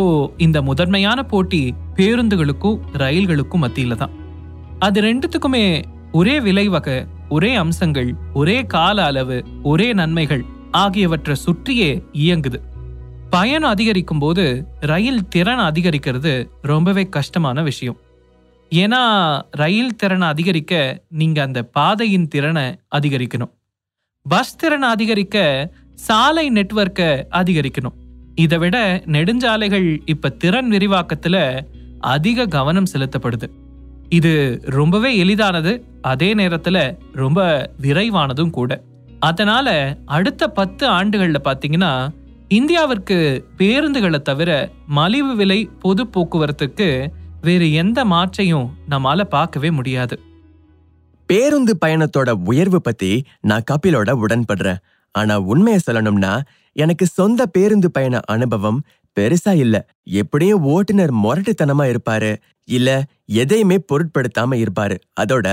இந்த 0.45 0.57
முதன்மையான 0.69 1.19
போட்டி 1.31 1.61
பேருந்துகளுக்கும் 1.97 2.79
ரயில்களுக்கும் 3.01 3.63
மத்தியில் 3.65 3.99
தான். 4.01 4.13
அது 4.85 5.01
ரெண்டுத்துக்குமே 5.01 5.65
ஒரே 6.11 6.35
விலை 6.47 6.65
வகை 6.75 6.97
ஒரே 7.35 7.51
அம்சங்கள் 7.63 8.09
ஒரே 8.33 8.57
கால 8.75 8.97
அளவு 9.11 9.37
ஒரே 9.71 9.87
நன்மைகள் 9.99 10.43
ஆகியவற்றை 10.83 11.35
சுற்றியே 11.45 11.91
இயங்குது. 12.23 12.59
பயணம் 13.29 13.71
அதிகரிக்கும் 13.73 14.21
போது 14.23 14.43
ரயில் 14.91 15.27
திறன் 15.33 15.63
அதிகரிக்கிறது 15.69 16.33
ரொம்பவே 16.71 17.03
கஷ்டமான 17.15 17.63
விஷயம். 17.69 17.97
ஏன்னா 18.71 19.01
ரயில் 19.51 19.95
திறனை 19.95 20.27
அதிகரிக்க 20.27 21.01
நீங்கள் 21.09 21.45
அந்த 21.45 21.63
பாதையின் 21.63 22.27
திறனை 22.27 22.75
அதிகரிக்கணும். 22.95 23.51
பஸ் 24.25 24.55
திறனை 24.55 24.89
அதிகரிக்க 24.89 25.69
சாலை 25.93 26.51
நெட்வொர்க்கை 26.51 27.23
அதிகரிக்கணும். 27.31 27.95
இதை 28.35 28.57
விட 28.57 29.01
நெடுஞ்சாலைகள் 29.05 30.01
இப்போ 30.05 30.29
திறன் 30.29 30.69
விரிவாக்கத்தில் 30.69 31.65
அதிக 31.99 32.45
கவனம் 32.45 32.91
செலுத்தப்படுது. 32.93 33.47
இது 34.09 34.61
ரொம்பவே 34.63 35.17
எளிதானது 35.17 35.85
அதே 36.01 36.33
நேரத்தில் 36.33 36.97
ரொம்ப 37.13 37.71
விரைவானதும் 37.81 38.49
கூட. 38.49 38.81
அதனால 39.19 39.97
அடுத்த 40.05 40.47
பத்து 40.47 40.87
ஆண்டுகளில் 40.87 41.45
பார்த்தீங்கன்னா 41.47 42.09
இந்தியாவிற்கு 42.49 43.43
பேருந்துகளை 43.57 44.21
தவிர 44.21 44.69
மலிவு 44.87 45.35
விலை 45.35 45.69
பொது 45.79 46.03
போக்குவரத்துக்கு 46.13 47.11
வேறு 47.47 47.67
எந்த 47.73 48.05
மாற்றையும் 48.05 48.67
நம்மால 48.89 49.23
பார்க்கவே 49.23 49.69
முடியாது. 49.71 50.15
பேருந்து 51.29 51.73
பயணத்தோட 51.85 52.29
உயர்வு 52.45 52.79
பத்தி 52.81 53.11
நான் 53.41 53.67
கபிலோட 53.71 54.09
உடன்படுறேன். 54.23 54.81
ஆனா 55.15 55.35
உண்மையை 55.51 55.79
சொல்லணும்னா 55.85 56.33
எனக்கு 56.75 57.05
சொந்த 57.05 57.45
பேருந்து 57.45 57.91
பயண 57.91 58.19
அனுபவம் 58.25 58.79
பெருசா 59.15 59.51
இல்ல. 59.55 59.75
எப்படியும் 60.03 60.63
ஓட்டுநர் 60.63 61.13
முரட்டுத்தனமா 61.13 61.85
இருப்பாரு. 61.85 62.31
இல்ல 62.67 62.89
எதையுமே 63.25 63.77
பொருட்படுத்தாம 63.91 64.65
இருப்பாரு. 64.65 64.97
அதோட 65.21 65.47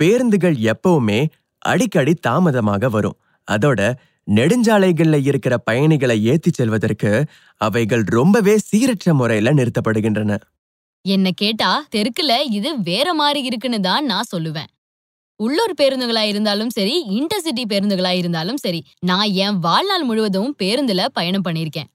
பேருந்துகள் 0.00 0.56
எப்பவுமே 0.72 1.20
அடிக்கடி 1.58 2.14
தாமதமாக 2.14 2.88
வரும். 2.88 3.18
அதோட 3.48 3.92
நெடுஞ்சாலைகள்ல 4.34 5.16
இருக்கிற 5.22 5.54
பயணிகளை 5.70 6.16
ஏத்தி 6.22 6.50
செல்வதற்கு 6.50 7.10
அவைகள் 7.60 8.04
ரொம்பவே 8.18 8.54
சீரற்ற 8.68 9.12
முறையில 9.12 9.52
நிறுத்தப்படுகின்றன. 9.54 10.32
என்ன 11.04 11.30
கேட்டா 11.36 11.70
தெருக்குல 11.94 12.32
இது 12.50 12.68
வேற 12.82 13.08
மாதிரி 13.14 13.40
இருக்குன்னு 13.42 13.80
தான் 13.80 14.04
நான் 14.04 14.30
சொல்லுவேன். 14.34 14.68
உள்ளூர் 15.40 15.74
பேருந்துகளா 15.80 16.22
இருந்தாலும் 16.22 16.70
சரி 16.70 16.94
இன்டர்சிட்டி 17.10 17.64
பேருந்துகளா 17.72 18.12
இருந்தாலும் 18.16 18.56
சரி 18.56 18.80
நான் 19.00 19.30
என் 19.36 19.58
வாழ்நாள் 19.58 20.04
முழுவதும் 20.04 20.54
பேருந்துல 20.62 21.04
பயணம் 21.12 21.44
பண்ணிருக்கேன் 21.44 21.90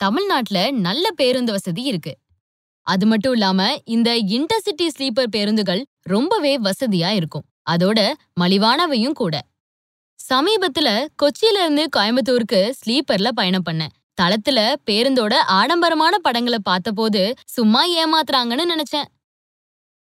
தமிழ்நாட்டுல 0.00 0.58
நல்ல 0.80 1.06
பேருந்து 1.10 1.52
வசதி 1.52 1.82
இருக்கு. 1.82 2.12
அது 2.86 3.06
மட்டும் 3.06 3.32
இல்லாம 3.32 3.60
இந்த 3.86 4.10
இன்டர்சிட்டி 4.36 4.86
ஸ்லீப்பர் 4.94 5.32
பேருந்துகள் 5.32 5.82
ரொம்பவே 6.06 6.54
வசதியா 6.58 7.10
இருக்கும். 7.10 7.46
அதோட 7.70 8.00
மலிவானவையும் 8.40 9.18
கூட. 9.22 9.34
சமீபத்துல 10.20 10.88
கொச்சியில 11.22 11.60
இருந்து 11.60 11.84
கோயம்புத்தூருக்கு 11.96 12.60
ஸ்லீப்பர்ல 12.80 13.28
பயணம் 13.32 13.66
பண்ணேன். 13.68 13.92
தளத்துல 14.20 14.74
பேருந்தோட 14.90 15.34
ஆடம்பரமான 15.34 16.18
படங்களை 16.18 16.58
பார்த்தபோது 16.62 17.34
சும்மா 17.46 17.82
ஏமாத்துறாங்கன்னு 17.88 18.64
நினைச்சேன். 18.74 19.08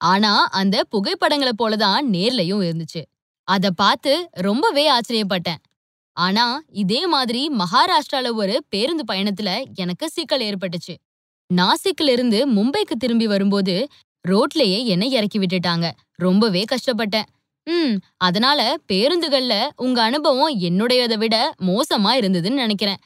ஆனா 0.00 0.48
அந்த 0.50 0.84
புகைப்படங்களை 0.84 1.52
போலதான் 1.58 2.00
நேர்லயும் 2.12 2.64
இருந்துச்சு. 2.68 3.02
அத 3.48 3.70
பார்த்து 3.70 4.28
ரொம்பவே 4.32 4.84
ஆச்சரியப்பட்டேன். 4.90 5.60
ஆனா 6.16 6.62
இதே 6.72 7.06
மாதிரி 7.06 7.50
மகாராஷ்டிரால 7.58 8.34
ஒரு 8.34 8.64
பேருந்து 8.68 9.04
பயணத்துல 9.12 9.64
எனக்கு 9.74 10.10
சிக்கல் 10.10 10.40
ஏற்பட்டுச்சு. 10.40 10.94
நாசிக்ல 11.54 12.10
இருந்து 12.10 12.48
மும்பைக்கு 12.50 12.96
திரும்பி 12.98 13.26
வரும்போது 13.26 13.88
ரோட்லயே 14.28 14.84
என்னை 14.84 15.10
இறக்கி 15.10 15.38
விட்டுட்டாங்க. 15.38 15.90
ரொம்பவே 16.14 16.64
கஷ்டப்பட்டேன். 16.72 17.28
ம் 17.64 17.96
அதனால 18.16 18.76
பேருந்துகள்ல 18.92 19.68
உங்க 19.76 20.02
அனுபவம் 20.02 20.60
என்னுடையதை 20.60 21.16
விட 21.18 21.54
மோசமா 21.60 22.10
இருந்ததுன்னு 22.20 22.62
நினைக்கிறேன். 22.64 23.00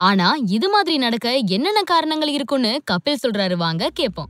ஆனா 0.00 0.34
இது 0.46 0.68
மாதிரி 0.68 0.96
நடக்க 0.96 1.36
என்னென்ன 1.36 1.82
காரணங்கள் 1.82 2.28
இருக்குன்னு 2.28 2.80
கபில் 2.90 3.16
சொல்றாரு. 3.26 3.54
வாங்க 3.54 3.90
கேப்போம். 4.00 4.28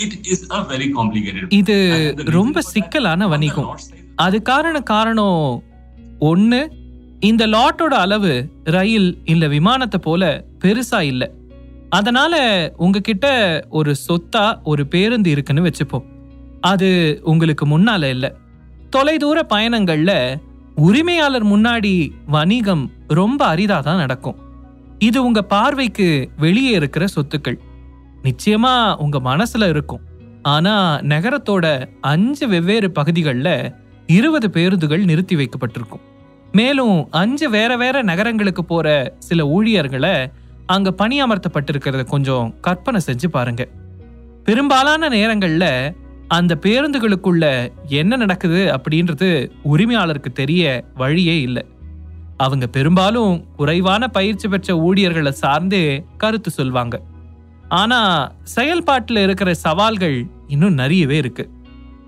It 0.00 0.26
is 0.26 0.50
a 0.50 0.62
very 0.62 0.92
complicated. 0.92 1.52
இது 1.52 2.14
ரொம்ப 2.16 2.60
சிக்கலான 2.60 3.28
வணிகம். 3.28 3.78
அதுக்கான 4.22 4.82
காரணம் 4.82 5.62
ஒண்ணு 6.20 6.68
இந்த 7.20 7.46
லாட்டோட 7.46 7.94
அளவு 7.94 8.50
ரயில் 8.64 9.18
இல்ல 9.24 9.48
விமானத்தை 9.48 10.00
போல 10.00 10.44
பெருசா 10.64 11.00
இல்ல. 11.00 11.30
அதனால 11.90 12.34
உங்ககிட்ட 12.76 13.26
ஒரு 13.70 13.94
சொத்தா 14.08 14.62
ஒரு 14.62 14.86
பேருந்து 14.86 15.30
இருக்குன்னு 15.30 15.62
வச்சுப்போம். 15.62 16.04
அது 16.60 17.20
உங்களுக்கு 17.22 17.78
முன்னால 17.78 18.08
இல்ல. 18.08 18.36
தொலைதூர 18.90 19.42
பயணங்கள்ல 19.48 20.40
உரிமையாளர் 20.74 21.46
முன்னாடி 21.46 22.10
வணிகம் 22.26 22.90
ரொம்ப 23.08 23.56
அரிதா 23.56 23.80
தான் 23.80 23.96
நடக்கும். 23.96 24.41
இது 25.02 25.24
உங்க 25.24 25.42
பார்வைக்கு 25.42 26.30
வெளியே 26.38 26.70
இருக்கிற 26.70 27.06
சொத்துக்கள். 27.06 27.58
நிச்சயமா 28.22 28.96
உங்க 28.96 29.20
மனசுல 29.20 29.68
இருக்கும். 29.68 30.00
ஆனா 30.42 31.00
நகரத்தோட 31.00 31.86
அஞ்சு 32.00 32.48
வெவ்வேறு 32.48 32.90
பகுதிகளில் 32.90 33.72
இருபது 34.06 34.50
பேருந்துகள் 34.50 35.04
நிறுத்தி 35.04 35.36
வைக்கப்பட்டிருக்கும். 35.36 36.00
மேலும் 36.52 37.08
அஞ்சு 37.10 37.50
வேற 37.50 37.76
வேற 37.76 38.02
நகரங்களுக்கு 38.02 38.64
போற 38.64 39.14
சில 39.18 39.46
ஊழியர்களை 39.46 40.30
அங்க 40.66 40.94
பணியமர்த்தப்பட்டிருக்கிறத 40.98 42.04
கொஞ்சம் 42.04 42.54
கற்பனை 42.60 43.00
செஞ்சு 43.06 43.28
பாருங்க. 43.28 43.68
பெரும்பாலான 44.44 45.08
நேரங்கள்ல 45.08 45.94
அந்த 46.28 46.58
பேருந்துகளுக்குள்ள 46.60 47.72
என்ன 47.86 48.16
நடக்குது 48.16 48.76
அப்படின்றது 48.76 49.50
உரிமையாளருக்கு 49.64 50.32
தெரிய 50.32 50.84
வழியே 50.94 51.40
இல்லை. 51.40 51.64
அவங்க 52.36 52.66
பெரும்பாலும் 52.66 53.54
குறைவான 53.56 54.08
பயிற்சி 54.08 54.48
பெற்ற 54.48 54.76
ஊழியர்களை 54.76 55.32
சார்ந்தே 55.32 56.04
கருத்து 56.16 56.50
சொல்வாங்க. 56.56 56.96
ஆனா 57.68 58.32
செயல்பாட்டில் 58.42 59.16
இருக்கிற 59.16 59.54
சவால்கள் 59.54 60.26
இன்னும் 60.48 60.74
நிறையவே 60.74 61.16
இருக்கு. 61.16 61.50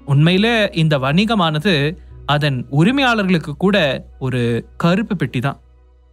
உண்மையில 0.07 0.77
இந்த 0.77 0.99
வணிகமானது 0.99 1.97
அதன் 2.27 2.67
உரிமையாளர்களுக்கு 2.71 3.53
கூட 3.57 4.07
ஒரு 4.19 4.67
கருப்பு 4.77 5.17
பெட்டி 5.17 5.41
தான். 5.41 5.61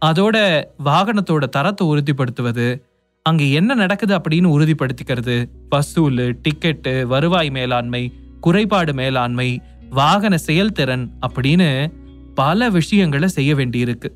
அதோட 0.02 0.64
வாகனத்தோட 0.84 1.44
தரத்தை 1.48 1.86
உறுதிப்படுத்துவது 1.86 2.84
அங்கே 3.22 3.50
என்ன 3.50 3.74
நடக்குது 3.74 4.18
அப்படின்னு 4.18 4.48
உறுதிப்படுத்திக்கிறது 4.56 5.50
வசூல் 5.68 6.38
டிக்கெட்டு 6.42 7.02
வருவாய் 7.02 7.50
மேலாண்மை 7.50 8.12
குறைபாடு 8.40 8.94
மேலாண்மை 8.94 9.60
வாகன 9.90 10.36
செயல்திறன் 10.36 11.12
அப்படின்னு 11.26 11.92
பல 12.34 12.68
விஷயங்களை 12.70 13.28
செய்ய 13.28 13.54
வேண்டியிருக்கு. 13.54 14.08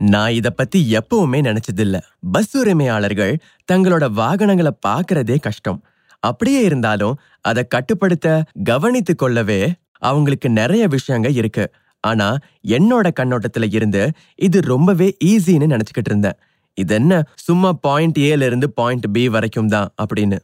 நான் 0.00 0.32
இத 0.32 0.50
பத்தி 0.50 0.78
எப்பவுமே 0.98 1.38
நினைச்சதில்ல. 1.48 1.96
பஸ் 2.32 2.56
உரிமையாளர்கள் 2.56 3.34
தங்களோட 3.72 4.04
வாகனங்களை 4.12 4.72
பார்க்கறதே 4.86 5.36
கஷ்டம். 5.40 5.80
அப்படியே 6.20 6.60
இருந்தாலும் 6.62 7.18
அதை 7.40 7.62
கட்டுப்படுத்த 7.66 8.28
கவனித்து 8.64 9.14
கொள்ளவே 9.16 9.60
அவங்களுக்கு 9.98 10.48
நிறைய 10.50 10.88
விஷயங்க 10.88 11.30
இருக்கு. 11.34 11.64
ஆனா 12.00 12.28
என்னோட 12.68 13.06
கண்ணோட்டத்துல 13.20 13.68
இருந்து 13.74 14.02
இது 14.34 14.60
ரொம்பவே 14.60 15.16
ஈஸின்னு 15.24 15.70
நினைச்சுக்கிட்டு 15.74 16.12
இருந்தேன். 16.12 16.38
இது 16.74 16.94
என்ன 16.94 17.22
சும்மா 17.34 17.72
பாயிண்ட் 17.86 18.18
ஏல 18.18 18.46
இருந்து 18.46 18.68
பாயிண்ட் 18.70 19.06
பி 19.12 19.28
வரைக்கும் 19.28 19.68
தான் 19.68 19.88
அப்படின்னு. 20.02 20.38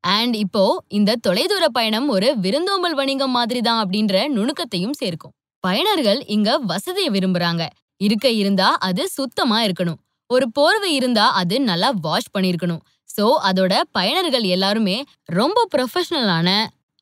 அண்ட் 0.00 0.34
இப்போ 0.34 0.64
இந்த 0.88 1.16
தொலைதூர 1.28 1.64
பயணம் 1.72 2.08
ஒரு 2.08 2.28
விருந்தோம்பல் 2.40 2.94
வணிகம் 2.94 3.30
மாதிரி 3.30 3.60
தான் 3.60 3.80
அப்படின்ற 3.84 4.16
நுணுக்கத்தையும் 4.36 4.98
சேர்க்கும். 5.02 5.34
பயனர்கள் 5.64 6.20
இங்க 6.26 6.58
வசதியை 6.64 7.10
விரும்புறாங்க. 7.10 7.62
இருக்க 8.00 8.28
இருந்தா 8.30 8.68
அது 8.78 9.08
சுத்தமா 9.08 9.58
இருக்கணும். 9.64 9.98
ஒரு 10.30 10.46
போர்வை 10.50 10.94
இருந்தா 10.94 11.32
அது 11.32 11.60
நல்லா 11.60 11.90
வாஷ் 12.00 12.32
பண்ணிருக்கணும் 12.34 12.82
சோ 13.10 13.26
அதோட 13.48 13.74
பயனர்கள் 13.92 14.42
எல்லாருமே 14.46 14.96
ரொம்ப 15.32 15.68
ப்ரொஃபஷனலான 15.74 16.48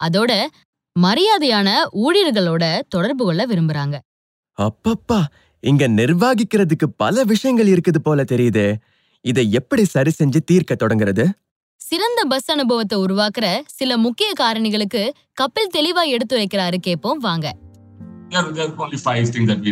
அதோட 0.01 0.33
மரியாதையான 0.97 1.69
ஊழியர்களோட 2.05 2.65
தொடர்பு 2.89 3.25
கொள்ள 3.25 3.43
விரும்புறாங்க. 3.47 3.97
அப்பப்பா! 4.59 5.21
இங்க 5.63 5.89
நிர்வாகிக்கிறதுக்கு 5.89 6.87
பல 6.97 7.25
விஷயங்கள் 7.25 7.67
இருக்குது 7.67 7.99
போல 7.99 8.25
தெரியுதே. 8.25 8.69
இதை 9.25 9.45
எப்படி 9.53 9.85
சரி 9.85 10.11
செஞ்சு 10.11 10.41
தீர்க்க 10.45 10.75
தொடங்குறது? 10.75 11.25
சிறந்த 11.81 12.21
பஸ் 12.25 12.51
அனுபவத்தை 12.51 12.99
உருவாக்குற 12.99 13.47
சில 13.69 13.97
முக்கிய 13.97 14.33
காரணிகளுக்கு 14.41 15.03
கபில் 15.41 15.75
தெளிவா 15.75 16.05
எடுத்துரைக்கிறாரு 16.15 16.79
கேப்போம் 16.87 17.21
வாங்க. 17.21 17.47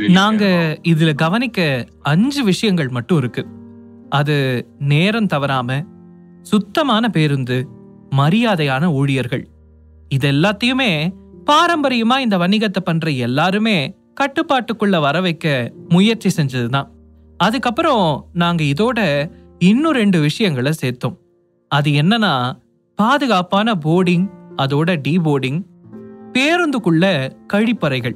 நாங்க. 0.09 0.79
இதுல 0.83 1.15
கவனிக்க 1.15 1.87
அஞ்சு 2.01 2.45
விஷயங்கள் 2.45 2.89
மட்டும் 2.89 3.19
இருக்கு. 3.19 3.47
அது 4.09 4.67
நேரம் 4.79 5.27
தவறாம 5.27 5.85
சுத்தமான 6.43 7.09
பேருந்து 7.09 7.69
மரியாதையான 8.17 8.93
ஊழியர்கள். 8.93 9.49
இது 10.09 10.33
எல்லாத்தையுமே 10.33 11.13
பாரம்பரியமா 11.47 12.19
இந்த 12.19 12.39
வணிகத்தை 12.39 12.81
பண்ற 12.85 13.11
எல்லாருமே 13.11 13.95
கட்டுப்பாட்டுக்குள்ள 14.21 15.01
வர 15.01 15.21
வைக்க 15.21 15.73
முயற்சி 15.89 16.43
செஞ்சதுதான். 16.43 16.89
அதுக்கப்புறம் 17.37 18.27
நாங்க 18.33 18.65
இதோட 18.65 19.31
இன்னும் 19.59 19.93
ரெண்டு 19.93 20.21
விஷயங்களை 20.21 20.73
சேர்த்தோம். 20.83 21.17
அது 21.69 21.91
என்னன்னா 21.91 22.53
பாதுகாப்பான 22.97 23.73
போர்டிங் 23.85 24.31
அதோட 24.57 24.97
டீபோர்டிங் 25.09 25.63
பேருந்துக்குள்ள 26.33 27.31
கழிப்பறைகள். 27.53 28.15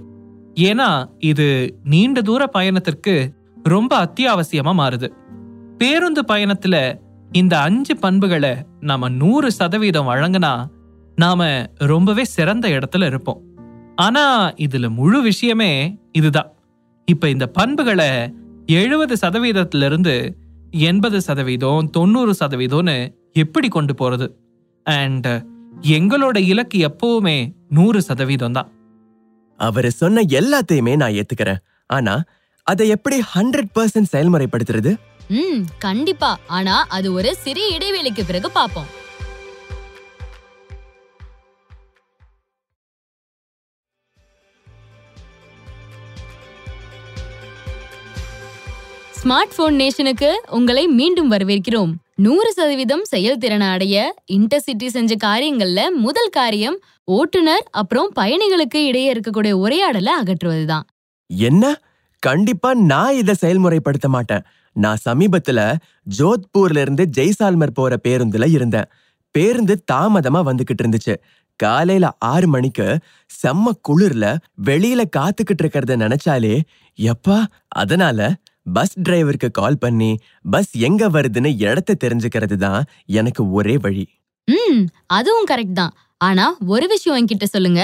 ஏன்னா 0.61 1.11
இது 1.19 1.79
நீண்ட 1.85 2.23
தூர 2.23 2.47
பயணத்திற்கு 2.47 3.33
ரொம்ப 3.63 3.93
அத்தியாவசியமா 4.05 4.73
மாறுது. 4.73 5.13
பேருந்து 5.79 6.23
பயணத்துல 6.23 6.99
இந்த 7.33 7.61
அஞ்சு 7.61 7.97
பண்புகளை 7.97 8.57
நாம 8.81 9.09
நூறு 9.09 9.53
சதவீதம் 9.53 10.09
வழங்கினா 10.09 10.67
நாம 11.17 11.67
ரொம்பவே 11.75 12.25
சிறந்த 12.25 12.69
இடத்துல 12.69 13.07
இருப்போம். 13.07 13.43
ஆனா 13.97 14.53
இதுல 14.53 14.89
முழு 14.89 15.23
விஷயமே 15.23 15.99
இதுதான். 16.13 16.53
இப்ப 17.05 17.29
இந்த 17.29 17.47
பண்புகளை 17.47 18.35
எழுபது 18.67 19.17
சதவீதத்துல 19.21 19.85
இருந்து 19.85 20.37
எண்பது 20.71 21.21
சதவீதம் 21.21 21.91
தொண்ணூறு 21.91 22.35
சதவீதம்னு 22.45 23.15
எப்படி 23.33 23.69
கொண்டு 23.69 23.95
போறது? 23.95 24.29
அண்ட் 24.85 25.27
எங்களோட 25.81 26.37
இலக்கு 26.39 26.79
எப்பவுமே 26.89 27.53
நூறு 27.69 28.03
சதவீதம் 28.03 28.53
தான். 28.53 28.71
அவரு 29.57 29.91
சொன்ன 29.91 30.23
எல்லாத்தையுமே 30.23 30.97
நான் 30.97 31.13
ஏத்துக்கிறேன். 31.13 31.63
ஆனா 31.87 32.23
அதை 32.63 32.89
எப்படி 32.89 33.23
ஹண்ட்ரட் 33.35 33.73
பர்சன்ட் 33.75 34.13
செயல்முறைப்படுத்துறது? 34.13 34.97
ம் 35.29 35.63
கண்டிப்பா. 35.79 36.39
ஆனா 36.47 36.87
அது 36.89 37.13
ஒரு 37.13 37.37
சிறிய 37.37 37.79
இடைவேளைக்கு 37.79 38.25
பிறகு 38.27 38.51
பாப்போம் 38.55 38.91
ஸ்மார்ட் 49.23 49.55
போன் 49.57 49.79
நேஷனுக்கு 49.79 50.33
உங்களை 50.51 50.87
மீண்டும் 50.87 51.31
வரவேற்கிறோம். 51.31 51.93
நூறு 52.19 52.53
சதவீதம் 52.53 53.03
செயல்திறனை 53.05 53.67
அடைய 53.67 53.97
இன்டர்சிட்டி 54.33 54.87
செஞ்ச 54.87 55.15
காரியங்கள்ல 55.25 55.81
முதல் 55.97 56.31
காரியம் 56.31 56.79
ஓட்டுநர் 57.05 57.65
அப்புறம் 57.71 58.13
பயணிகளுக்கு 58.21 58.81
இடையே 58.85 59.13
இருக்கக்கூடிய 59.13 59.53
உரையாடலை 59.53 60.13
அகற்றுவதுதான். 60.23 60.87
என்ன? 61.27 61.81
கண்டிப்பா 62.23 62.75
நான் 62.75 63.15
இதை 63.15 63.35
செயல்முறைப்படுத்த 63.41 64.09
மாட்டேன். 64.09 64.45
நான் 64.77 65.03
சமீபத்துல 65.09 65.61
ஜோத்பூர்ல 66.19 66.81
இருந்து 66.81 67.09
ஜெய்சால்மர் 67.17 67.75
போற 67.75 68.01
பேருந்துல 68.09 68.49
இருந்தேன். 68.49 68.89
பேருந்து 69.31 69.85
தாமதமா 69.93 70.43
வந்துகிட்டு 70.49 70.83
இருந்துச்சு. 70.83 71.15
காலையில 71.61 72.07
ஆறு 72.19 72.47
மணிக்கு 72.47 72.99
செம்ம 73.31 73.71
குளிர்ல 73.89 74.25
வெளியில 74.65 75.03
காத்துக்கிட்டு 75.17 75.63
இருக்கிறத 75.63 75.95
நினைச்சாலே 75.97 76.61
எப்பா 76.99 77.39
அதனால 77.69 78.19
பஸ் 78.67 78.95
டிரைவருக்கு 78.99 79.49
கால் 79.51 79.79
பண்ணி 79.79 80.11
பஸ் 80.45 80.73
எங்க 80.79 81.09
வருதுன்னு 81.09 81.51
இடத்த 81.59 81.97
தெரிஞ்சுக்கிறது 82.05 82.57
தான் 82.57 82.81
எனக்கு 83.07 83.43
ஒரே 83.51 83.77
வழி. 83.77 84.05
ம் 84.49 84.83
அதுவும் 85.07 85.49
கரெக்ட் 85.51 85.79
தான். 85.81 85.95
ஆனா 86.21 86.47
ஒரு 86.67 86.87
விஷயம் 86.87 87.19
என்கிட்ட 87.19 87.45
சொல்லுங்க. 87.45 87.83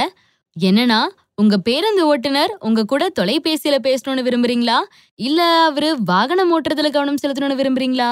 என்னன்னா 0.56 1.00
உங்க 1.34 1.56
பேருந்து 1.58 2.02
ஓட்டுநர் 2.06 2.52
உங்க 2.60 2.84
கூட 2.84 3.04
தொலைபேசியில 3.18 3.76
பேசணும்னு 3.86 4.26
விரும்புறீங்களா? 4.28 4.78
இல்ல 5.18 5.40
அவரு 5.68 5.88
வாகனம் 6.04 6.52
ஓட்டுறதுல 6.54 6.90
கவனம் 6.90 7.20
செலுத்தணும்னு 7.22 7.60
விரும்புறீங்களா? 7.60 8.10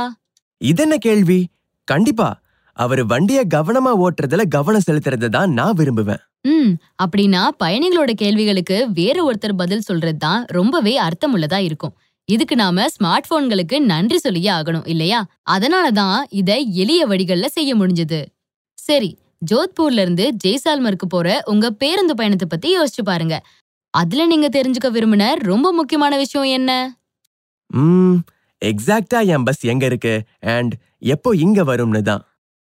இதென்ன 0.61 0.97
கேள்வி? 0.97 1.41
கண்டிப்பா. 1.89 2.29
அவரு 2.77 3.07
வண்டிய 3.07 3.41
கவனமா 3.55 3.93
ஓட்டுறதுல 4.05 4.43
கவனம் 4.49 4.87
செலுத்துறது 4.87 5.29
தான் 5.29 5.51
நான் 5.53 5.79
விரும்புவேன். 5.81 6.23
ம் 6.45 6.73
அப்படின்னா 7.03 7.41
பயணிகளோட 7.65 8.11
கேள்விகளுக்கு 8.13 8.77
வேற 8.95 9.17
ஒருத்தர் 9.25 9.61
பதில் 9.63 9.87
சொல்றது 9.89 10.19
தான் 10.19 10.45
ரொம்பவே 10.59 10.95
அர்த்தமுள்ளதா 10.99 11.59
இருக்கும். 11.69 11.95
இதுக்கு 12.33 12.55
நாம 12.57 12.87
ஸ்மார்ட் 12.95 13.29
போன்களுக்கு 13.31 13.77
நன்றி 13.93 14.19
சொல்லியே 14.19 14.51
ஆகணும் 14.59 14.87
இல்லையா? 14.93 15.21
அதனால 15.55 15.87
தான் 16.01 16.19
இத 16.41 16.51
எளிய 16.83 17.03
வழிகள்ல 17.07 17.47
செய்ய 17.57 17.71
முடிஞ்சது. 17.75 18.21
சரி 18.79 19.11
ஜோத்பூர்ல 19.51 20.03
இருந்து 20.05 20.25
ஜெய்சால்மருக்கு 20.45 21.07
போற 21.07 21.29
உங்க 21.47 21.67
பேருந்து 21.83 22.15
பயணத்தை 22.15 22.47
பத்தி 22.49 22.69
யோசிச்சு 22.77 23.03
பாருங்க. 23.03 23.37
அதுல 23.95 24.27
நீங்க 24.27 24.49
தெரிஞ்சுக்க 24.49 24.89
விரும்பின 24.91 25.25
ரொம்ப 25.51 25.69
முக்கியமான 25.73 26.17
விஷயம் 26.17 26.51
என்ன? 26.59 26.71
ம் 27.71 28.19
எக்ஸாக்ட்டா 28.63 29.21
என் 29.35 29.47
பஸ் 29.49 29.65
எங்க 29.73 29.85
இருக்கு 29.87 30.15
அண்ட் 30.55 30.75
எப்போ 31.15 31.31
இங்க 31.45 31.61
வரும்னு 31.65 32.03
தான். 32.11 32.23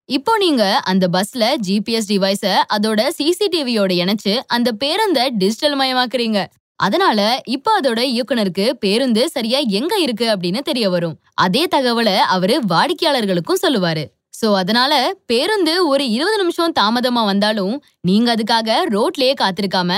இப்போ 0.08 0.32
நீங்க 0.38 0.62
அந்த 0.90 1.04
பஸ்ல 1.08 1.44
ஜிபிஎஸ் 1.66 2.10
டிவைஸ 2.10 2.44
அதோட 2.76 3.00
சிசிடிவியோட 3.18 3.92
இணைச்சு 4.02 4.34
அந்த 4.56 4.68
பேருந்த 4.82 5.20
டிஜிட்டல் 5.40 5.76
மயமாக்குறீங்க 5.80 6.40
அதனால 6.80 7.42
இப்போ 7.46 7.80
அதோட 7.80 8.00
இயக்குனருக்கு 8.14 8.70
பேருந்து 8.74 9.28
சரியா 9.28 9.58
எங்க 9.58 9.94
இருக்கு 9.98 10.26
அப்படின்னு 10.28 10.58
தெரிய 10.58 10.90
வரும். 10.90 11.20
அதே 11.34 11.66
தகவலை 11.66 12.16
அவரு 12.16 12.60
வாடிக்கையாளர்களுக்கும் 12.68 13.62
சொல்லுவாரு. 13.62 14.04
சோ 14.34 14.54
அதனால 14.54 14.92
பேருந்து 15.26 15.86
ஒரு 15.86 16.10
இருபது 16.10 16.36
நிமிஷம் 16.36 16.72
தாமதமா 16.80 17.24
வந்தாலும் 17.24 17.74
நீங்க 18.00 18.34
அதுக்காக 18.34 18.70
ரோட்லயே 18.90 19.34
காத்திருக்காம 19.40 19.90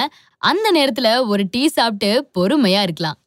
அந்த 0.42 0.66
நேரத்துல 0.74 1.26
ஒரு 1.26 1.44
டீ 1.50 1.68
சாப்பிட்டு 1.68 2.30
பொறுமையா 2.38 2.82
இருக்கலாம். 2.82 3.18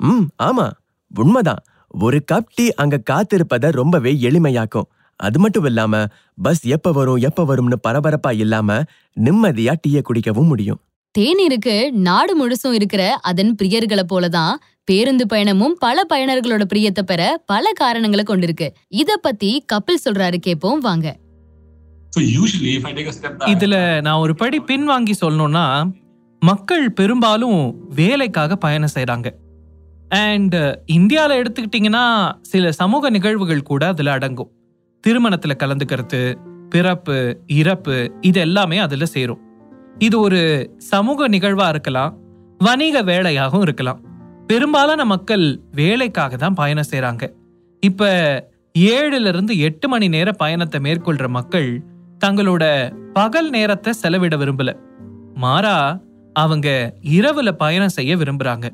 ம் 0.00 0.26
ஆமா. 0.42 0.66
உண்மைதான். 1.10 1.62
ஒரு 1.94 2.24
கப் 2.32 2.52
டீ 2.54 2.70
அங்க 2.72 2.96
காத்திருப்பத 3.10 3.70
ரொம்பவே 3.70 4.12
எளிமையாக்கும். 4.20 4.88
அது 5.20 5.38
மட்டும் 5.38 5.64
இல்லாம 5.64 5.94
பஸ் 6.38 6.64
எப்ப 6.66 6.92
வரும் 6.92 7.16
எப்ப 7.16 7.44
வரும்னு 7.44 7.76
பரபரப்பா 7.88 8.32
இல்லாம 8.34 8.82
நிம்மதியா 9.16 9.72
டீயை 9.86 10.02
குடிக்கவும் 10.02 10.46
முடியும். 10.46 10.80
தேநீருக்கு 11.18 11.90
நாடு 11.90 12.32
முழுசும் 12.40 12.72
இருக்கிற 12.72 13.18
அதன் 13.22 13.54
பிரியர்களை 13.62 14.02
போலதான் 14.12 14.54
பேருந்து 14.84 15.26
பயணமும் 15.32 15.74
பல 15.78 16.02
பயனர்களோட 16.08 16.64
பிரியத்தை 16.74 17.02
பெற 17.02 17.42
பல 17.46 17.72
காரணங்களை 17.72 18.24
கொண்டிருக்கு. 18.24 18.68
இத 18.88 19.16
பத்தி 19.16 19.64
கபில் 19.72 20.08
சொல்றாரு 20.08 20.36
கேப்போம் 20.46 20.78
வாங்க. 20.78 21.16
இதுல 23.46 24.00
நான் 24.00 24.18
ஒரு 24.18 24.34
படி 24.34 24.60
பின்வாங்கி 24.60 25.12
சொல்லணும்னா 25.20 25.90
மக்கள் 26.40 26.92
பெரும்பாலும் 26.92 27.74
வேலைக்காக 27.94 28.56
பயணம் 28.56 28.94
செய்றாங்க. 28.94 29.30
அண்ட் 30.08 30.54
இந்தியால 30.92 31.42
எடுத்துக்கிட்டிங்கன்னா 31.42 32.32
சில 32.42 32.72
சமூக 32.72 33.10
நிகழ்வுகள் 33.10 33.62
கூட 33.62 33.86
அதுல 33.86 34.12
அடங்கும். 34.12 34.50
திருமணத்துல 35.06 35.50
கலந்துக்கிறது 35.58 36.34
பிறப்பு 36.68 37.36
இறப்பு 37.46 38.12
இது 38.20 38.40
எல்லாமே 38.40 38.78
அதுல 38.78 39.06
சேரும். 39.06 39.46
இது 39.98 40.20
ஒரு 40.20 40.40
சமூக 40.78 41.28
நிகழ்வா 41.28 41.68
இருக்கலாம் 41.68 42.18
வணிக 42.58 43.02
வேலையாகவும் 43.02 43.60
இருக்கலாம். 43.60 44.00
பெரும்பாலான 44.46 45.04
மக்கள் 45.04 45.60
வேலைக்காக 45.72 46.36
தான் 46.36 46.54
பயணம் 46.54 46.90
செய்கிறாங்க 46.90 47.34
இப்ப 47.80 48.10
ஏழுல 48.78 49.26
இருந்து 49.26 49.58
எட்டு 49.58 49.88
மணி 49.88 50.08
நேர 50.08 50.32
பயணத்தை 50.32 50.80
மேற்கொள்ற 50.80 51.28
மக்கள் 51.28 51.82
தங்களோட 52.24 52.92
பகல் 53.12 53.50
நேரத்தை 53.50 53.92
செலவிட 53.92 54.36
விரும்பல. 54.36 54.76
மாறா 55.34 56.00
அவங்க 56.32 56.94
இரவுல 57.02 57.52
பயணம் 57.52 57.88
செய்ய 57.88 58.16
விரும்புறாங்க. 58.16 58.68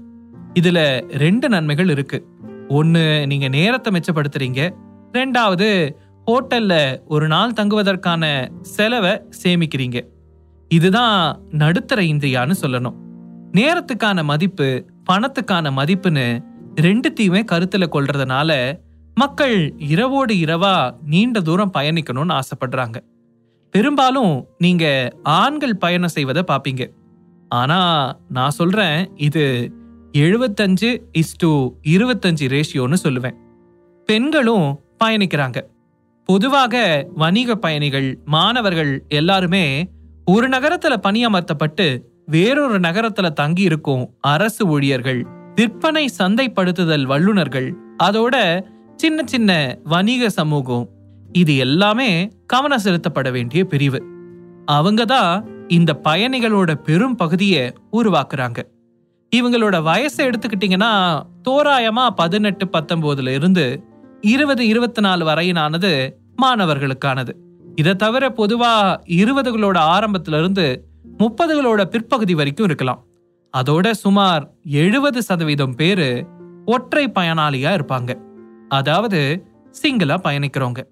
இதுல 0.61 0.79
ரெண்டு 1.09 1.49
நன்மைகள் 1.49 1.89
இருக்கு. 1.89 2.27
ஒன்னு 2.69 3.27
நீங்க 3.27 3.49
நேரத்தை 3.49 3.93
மிச்சப்படுத்துறீங்க. 3.93 4.71
ரெண்டாவது 5.13 5.95
ஹோட்டல்ல 6.27 7.01
ஒரு 7.07 7.29
நாள் 7.29 7.53
தங்குவதற்கான 7.53 8.49
செலவை 8.63 9.23
சேமிக்கிறீங்க. 9.43 10.13
இதுதான் 10.77 11.41
நடுத்தர 11.53 12.01
இந்தியான்னு 12.03 12.55
சொல்லணும். 12.61 12.99
நேரத்துக்கான 13.53 14.19
மதிப்பு 14.25 14.69
பணத்துக்கான 15.11 15.71
மதிப்புன்னு 15.79 16.27
ரெண்டுத்தையுமே 16.81 17.41
கருத்துல 17.51 17.85
கொள்றதுனால 17.93 18.51
மக்கள் 19.15 19.57
இரவோடு 19.93 20.35
இரவா 20.35 20.75
நீண்ட 21.05 21.41
தூரம் 21.41 21.75
பயணிக்கணும்னு 21.79 22.37
ஆசைப்படுறாங்க. 22.39 22.97
பெரும்பாலும் 23.75 24.33
நீங்க 24.59 24.85
ஆண்கள் 25.23 25.77
பயணம் 25.77 26.15
செய்வதை 26.17 26.43
பார்ப்பீங்க 26.49 26.83
ஆனா 27.49 27.79
நான் 28.29 28.57
சொல்றேன் 28.61 28.99
இது 29.17 29.45
எழுபத்தஞ்சு 30.13 30.91
இஸ் 31.13 31.37
டு 31.37 31.51
இருபத்தஞ்சு 31.83 32.47
ரேஷியோன்னு 32.55 32.99
சொல்லுவேன். 33.03 33.39
பெண்களும் 34.09 34.69
பயணிக்கிறாங்க. 35.05 35.59
பொதுவாக 36.29 36.75
வணிக 37.15 37.55
பயணிகள் 37.65 38.09
மாணவர்கள் 38.25 38.93
எல்லாருமே 39.09 39.65
ஒரு 40.27 40.49
நகரத்துல 40.49 40.95
பணியமர்த்தப்பட்டு 41.07 42.01
வேறொரு 42.27 42.81
நகரத்துல 42.81 43.31
தங்கி 43.31 43.63
இருக்கும் 43.63 44.15
அரசு 44.21 44.67
ஊழியர்கள் 44.67 45.27
விற்பனை 45.55 46.11
சந்தைப்படுத்துதல் 46.19 47.05
வல்லுனர்கள் 47.11 47.69
அதோட 48.03 48.37
சின்ன 48.97 49.23
சின்ன 49.25 49.79
வணிக 49.85 50.29
சமூகம். 50.29 50.89
இது 51.33 51.57
எல்லாமே 51.57 52.29
கவனம் 52.47 52.83
செலுத்தப்பட 52.85 53.31
வேண்டிய 53.31 53.65
பிரிவு. 53.65 54.01
அவங்க 54.67 55.05
தான் 55.05 55.49
இந்த 55.69 56.01
பயணிகளோட 56.05 56.75
பெரும் 56.75 57.17
பகுதியை 57.17 57.73
உருவாக்குறாங்க. 57.93 58.59
இவங்களோட 59.37 59.77
வயசை 59.91 60.31
எடுத்துக்கிட்டீங்கன்னா 60.31 61.23
தோராயமா 61.49 62.07
பதினெட்டு 62.11 62.67
பத்தொன்பதுல 62.67 63.29
இருந்து 63.29 63.85
இருபது 64.21 64.67
இருபத்தி 64.67 65.01
நாலு 65.01 65.27
வரையினானது 65.27 66.11
மாணவர்களுக்கானது. 66.43 67.33
இதை 67.75 67.95
தவிர 67.95 68.25
பொதுவாக 68.31 69.03
இருபதுகளோட 69.07 69.77
ஆரம்பத்திலிருந்து 69.95 70.89
முப்பதுகளோட 71.19 71.85
பிற்பகுதி 71.85 72.35
வரைக்கும் 72.35 72.67
இருக்கலாம். 72.67 73.01
அதோட 73.55 73.91
சுமார் 73.91 74.45
எழுபது 74.63 75.23
சதவீதம் 75.23 75.75
பேரு 75.75 76.27
ஒற்றை 76.65 77.05
பயனாளியா 77.09 77.71
இருப்பாங்க. 77.79 78.11
அதாவது 78.69 79.21
சிங்கிளா 79.83 80.17
பயணிக்கிறவங்க. 80.27 80.83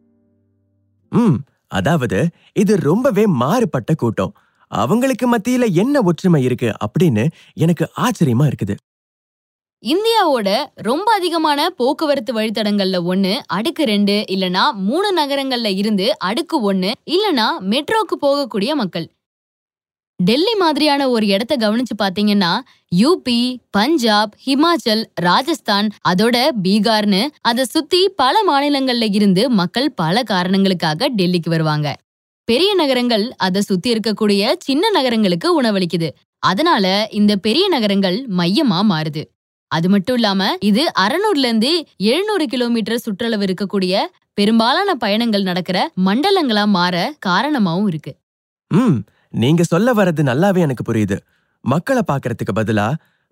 ம் 1.13 1.39
அதாவது 1.69 2.29
இது 2.53 2.81
ரொம்பவே 2.81 3.27
மாறுபட்ட 3.27 3.95
கூட்டம். 3.95 4.33
அவங்களுக்கு 4.71 5.27
மத்தியில 5.37 5.65
என்ன 5.73 6.03
ஒற்றுமை 6.03 6.43
இருக்கு 6.43 6.73
அப்படின்னு 6.85 7.25
எனக்கு 7.55 7.85
ஆச்சரியமா 7.97 8.45
இருக்குது. 8.51 8.75
இந்தியாவோட 9.83 10.67
ரொம்ப 10.75 11.13
அதிகமான 11.13 11.71
போக்குவரத்து 11.71 12.33
வழித்தடங்கள்ல 12.41 12.99
ஒண்ணு 13.13 13.39
அடுக்கு 13.47 13.85
ரெண்டு 13.85 14.25
இல்லனா 14.29 14.73
மூணு 14.73 15.09
நகரங்கள்ல 15.17 15.77
இருந்து 15.77 16.19
அடுக்கு 16.19 16.73
ஒண்ணு 16.73 16.91
இல்லனா 17.11 17.47
மெட்ரோக்கு 17.71 18.15
போகக்கூடிய 18.21 18.75
மக்கள். 18.75 19.07
டெல்லி 20.17 20.55
மாதிரியான 20.55 21.09
ஒரு 21.09 21.27
இடத்த 21.27 21.57
கவனிச்சு 21.57 21.95
பாத்தீங்கன்னா 22.03 22.53
யூபி 22.97 23.57
பஞ்சாப் 23.71 24.35
ஹிமாச்சல் 24.47 25.05
ராஜஸ்தான் 25.15 25.89
அதோட 26.09 26.49
பீகார்னு 26.63 27.23
அதை 27.41 27.65
சுத்தி 27.65 28.09
பல 28.09 28.45
மாநிலங்கள்ல 28.49 29.15
இருந்து 29.15 29.51
மக்கள் 29.51 29.93
பல 29.93 30.23
காரணங்களுக்காக 30.23 31.11
டெல்லிக்கு 31.11 31.49
வருவாங்க. 31.49 31.97
பெரிய 32.45 32.75
நகரங்கள் 32.75 33.35
அதை 33.37 33.61
சுத்தி 33.61 33.93
இருக்கக்கூடிய 33.93 34.55
சின்ன 34.59 34.91
நகரங்களுக்கு 34.91 35.63
உணவளிக்குது. 35.63 36.11
அதனால 36.39 37.09
இந்த 37.11 37.37
பெரிய 37.37 37.69
நகரங்கள் 37.69 38.27
மையமா 38.39 38.81
மாறுது. 38.91 39.23
அது 39.73 39.89
மட்டும் 39.89 40.17
இல்லாம 40.17 40.43
இது 40.69 40.83
அறநூறுல 41.01 41.47
இருந்து 41.47 41.71
எழுநூறு 42.09 42.47
கிலோமீட்டர் 42.47 43.05
சுற்றளவு 43.05 43.45
இருக்கக்கூடிய 43.47 43.95
பெரும்பாலான 44.39 44.91
பயணங்கள் 44.95 45.43
நடக்கிற 45.43 45.79
மண்டலங்களா 46.07 46.65
மாற 46.69 46.95
காரணமாவும் 47.21 47.89
இருக்கு. 47.89 48.13
ம் 48.71 48.99
நீங்க 49.35 49.63
சொல்ல 49.65 49.89
வர்றது 49.95 50.23
நல்லாவே 50.23 50.61
எனக்கு 50.61 50.85
புரியுது. 50.91 51.17
மக்களை 51.65 52.03
பாக்குறதுக்கு 52.07 52.55
பதிலா 52.55 52.87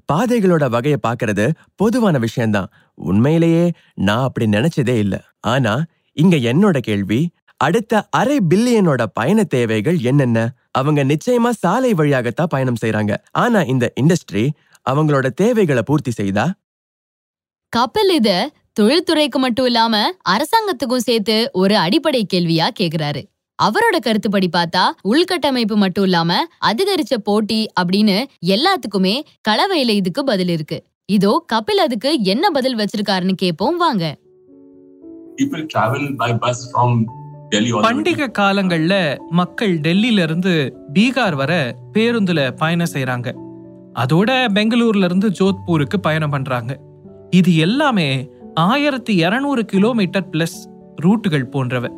பாதைகளோட 0.09 0.65
வகையை 0.69 0.99
பாக்குறது 1.03 1.45
பொதுவான 1.77 2.19
விஷயம்தான். 2.19 2.69
உண்மையிலேயே 2.99 3.65
நான் 4.01 4.27
அப்படி 4.29 4.47
நினைச்சதே 4.49 4.97
இல்ல. 4.99 5.15
ஆனா 5.47 5.75
இங்க 6.17 6.37
என்னோட 6.51 6.79
கேள்வி 6.81 7.21
அடுத்த 7.61 8.03
அரை 8.11 8.39
பில்லியனோட 8.51 9.03
பயண 9.13 9.41
தேவைகள் 9.55 9.99
என்னென்ன? 10.03 10.39
அவங்க 10.73 11.01
நிச்சயமா 11.05 11.51
சாலை 11.59 11.91
வழியாகத்தான் 11.95 12.51
பயணம் 12.51 12.81
செய்யறாங்க 12.83 13.13
ஆனா 13.37 13.61
இந்த 13.73 13.87
இண்டஸ்ட்ரி 14.01 14.45
அவங்களோட 14.91 15.27
தேவைகளை 15.27 15.83
பூர்த்தி 15.83 16.11
செய்தா? 16.11 16.55
கபில் 17.77 18.11
இத 18.11 18.51
தொழில்துறைக்கு 18.81 19.39
மட்டும் 19.39 19.67
இல்லாம 19.67 20.11
அரசாங்கத்துக்கும் 20.29 21.07
சேர்த்து 21.09 21.51
ஒரு 21.53 21.77
அடிப்படை 21.77 22.27
கேள்வியா 22.35 22.69
கேக்குறாரு. 22.81 23.23
அவரோட 23.63 23.97
கருத்துப்படி 24.01 24.49
பார்த்தா 24.57 24.85
உள்கட்டமைப்பு 25.05 25.75
மட்டும் 25.75 26.05
இல்லாம 26.05 26.47
அதிகரிச்ச 26.67 27.15
போட்டி 27.25 27.67
அப்படின்னு 27.81 28.25
எல்லாத்துக்குமே 28.47 29.21
களவையில 29.49 29.89
இதுக்கு 29.89 30.25
பதில் 30.25 30.49
இருக்கு. 30.49 30.85
இதோ 31.07 31.45
கபில் 31.53 31.83
அதுக்கு 31.85 32.23
என்ன 32.23 32.51
பதில் 32.51 32.77
வச்சிருக்காருன்னு 32.77 33.37
கேப்போம் 33.43 33.77
வாங்க. 33.77 34.17
பண்டிகை 37.83 38.27
காலங்கள்ல 38.39 39.19
மக்கள் 39.31 39.79
டெல்லியில 39.81 40.23
இருந்து 40.23 40.75
பீகார் 40.95 41.35
வர 41.35 41.77
பேருந்துல 41.93 42.51
பயணம் 42.51 42.93
செய்றாங்க. 42.93 43.49
அதோட 44.01 44.31
பெங்களூர்ல 44.55 45.05
இருந்து 45.05 45.29
ஜோத்பூருக்கு 45.29 45.97
பயணம் 46.03 46.31
பண்றாங்க. 46.31 46.81
இது 47.31 47.57
எல்லாமே 47.57 48.31
ஆயிரத்தி 48.55 49.25
இரநூறு 49.25 49.61
கிலோமீட்டர் 49.61 50.29
பிளஸ் 50.33 50.59
ரூட்டுகள் 51.03 51.51
போன்றவை. 51.51 51.91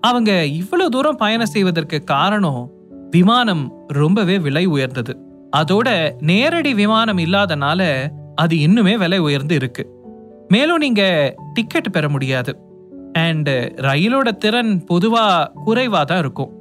அவங்க 0.00 0.44
இவ்வளவு 0.44 0.90
தூரம் 0.90 1.16
பயணம் 1.16 1.46
செய்வதற்கு 1.46 2.04
காரணம் 2.04 2.70
விமானம் 3.10 3.72
ரொம்பவே 3.88 4.38
விலை 4.38 4.64
உயர்ந்தது. 4.64 5.18
அதோட 5.56 6.10
நேரடி 6.20 6.74
விமானம் 6.74 7.18
இல்லாதனால 7.18 8.08
அது 8.34 8.56
இன்னுமே 8.56 8.98
விலை 8.98 9.18
உயர்ந்து 9.18 9.54
இருக்கு. 9.54 9.90
மேலும் 10.48 10.76
நீங்க 10.76 11.34
டிக்கெட் 11.54 11.92
பெற 11.92 12.08
முடியாது. 12.08 12.58
அண்ட் 13.12 13.48
ரயிலோட 13.76 14.36
திறன் 14.36 14.84
பொதுவா 14.90 15.46
குறைவா 15.66 16.04
தான் 16.04 16.18
இருக்கும். 16.18 16.52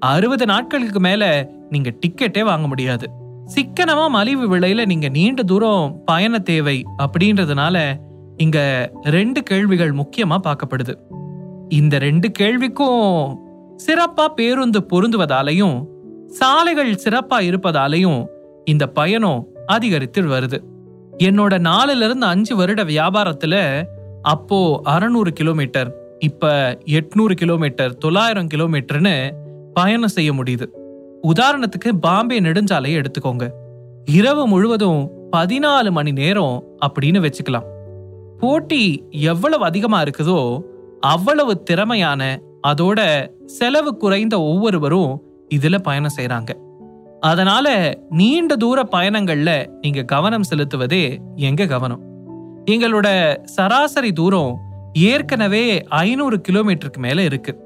அறுபது 0.00 0.46
நாட்களுக்கு 0.46 1.00
மேல 1.00 1.50
நீங்க 1.70 1.94
டிக்கெட்டே 2.06 2.44
வாங்க 2.44 2.66
முடியாது. 2.66 3.10
சிக்கனமா 3.54 4.08
மலிவு 4.08 4.58
விலையில 4.58 4.86
நீங்க 4.86 5.08
நீண்ட 5.08 5.42
தூரம் 5.42 6.02
பயண 6.04 6.38
தேவை 6.38 6.84
அப்படின்றதுனால 6.98 7.96
இங்க 8.36 8.90
ரெண்டு 9.02 9.42
கேள்விகள் 9.42 9.92
முக்கியமா 9.92 10.36
பார்க்கப்படுது. 10.44 10.94
இந்த 11.68 11.98
ரெண்டு 11.98 12.30
கேள்விக்கும் 12.38 13.36
சிறப்பா 13.86 14.26
பேருந்து 14.34 14.80
பொருந்துவதாலையும் 14.80 15.84
சாலைகள் 16.28 16.92
சிறப்பா 16.92 17.38
இருப்பதாலையும் 17.38 18.26
இந்த 18.64 18.86
பயணம் 18.86 19.46
அதிகரித்து 19.66 20.22
வருது. 20.22 20.58
என்னோட 21.18 21.68
நாலுல 21.68 22.04
இருந்து 22.04 22.26
அஞ்சு 22.26 22.56
வருட 22.56 22.84
வியாபாரத்துல 22.84 23.84
அப்போ 24.22 24.80
அறநூறு 24.84 25.28
கிலோமீட்டர் 25.28 25.94
இப்ப 26.18 26.78
எட்நூறு 26.84 27.34
கிலோமீட்டர் 27.34 27.96
தொள்ளாயிரம் 27.96 28.48
கிலோமீட்டர்னு 28.54 29.30
பயணம் 29.74 30.08
செய்ய 30.08 30.32
முடியுது. 30.32 30.66
உதாரணத்துக்கு 31.22 31.92
பாம்பே 32.00 32.40
நெடுஞ்சாலையை 32.40 33.02
எடுத்துக்கோங்க. 33.02 33.48
இரவு 34.04 34.46
முழுவதும் 34.46 35.10
பதினாலு 35.36 35.90
மணி 35.90 36.12
நேரம் 36.12 36.64
அப்படின்னு 36.86 37.26
வச்சுக்கலாம். 37.26 37.64
போட்டி 38.38 39.04
எவ்வளவு 39.10 39.64
அதிகமா 39.64 40.02
இருக்குதோ 40.02 40.60
அவ்வளவு 41.00 41.62
திறமையான 41.62 42.40
அதோட 42.66 43.28
செலவு 43.44 43.96
குறைந்த 43.96 44.40
ஒவ்வொருவரும் 44.40 45.22
இதுல 45.54 45.78
பயணம் 45.78 46.14
செய்யறாங்க 46.16 46.50
அதனால 47.20 47.96
நீண்ட 48.10 48.56
தூர 48.56 48.88
பயணங்கள்ல 48.92 49.66
நீங்க 49.80 50.02
கவனம் 50.02 50.42
செலுத்துவதே 50.50 51.18
எங்க 51.36 51.66
கவனம். 51.66 52.00
எங்களோட 52.70 53.36
சராசரி 53.42 54.12
தூரம் 54.12 54.58
ஏற்கனவே 54.92 55.82
ஐநூறு 55.82 56.40
கிலோமீட்டருக்கு 56.48 56.98
மேல 56.98 57.22
இருக்கு. 57.22 57.58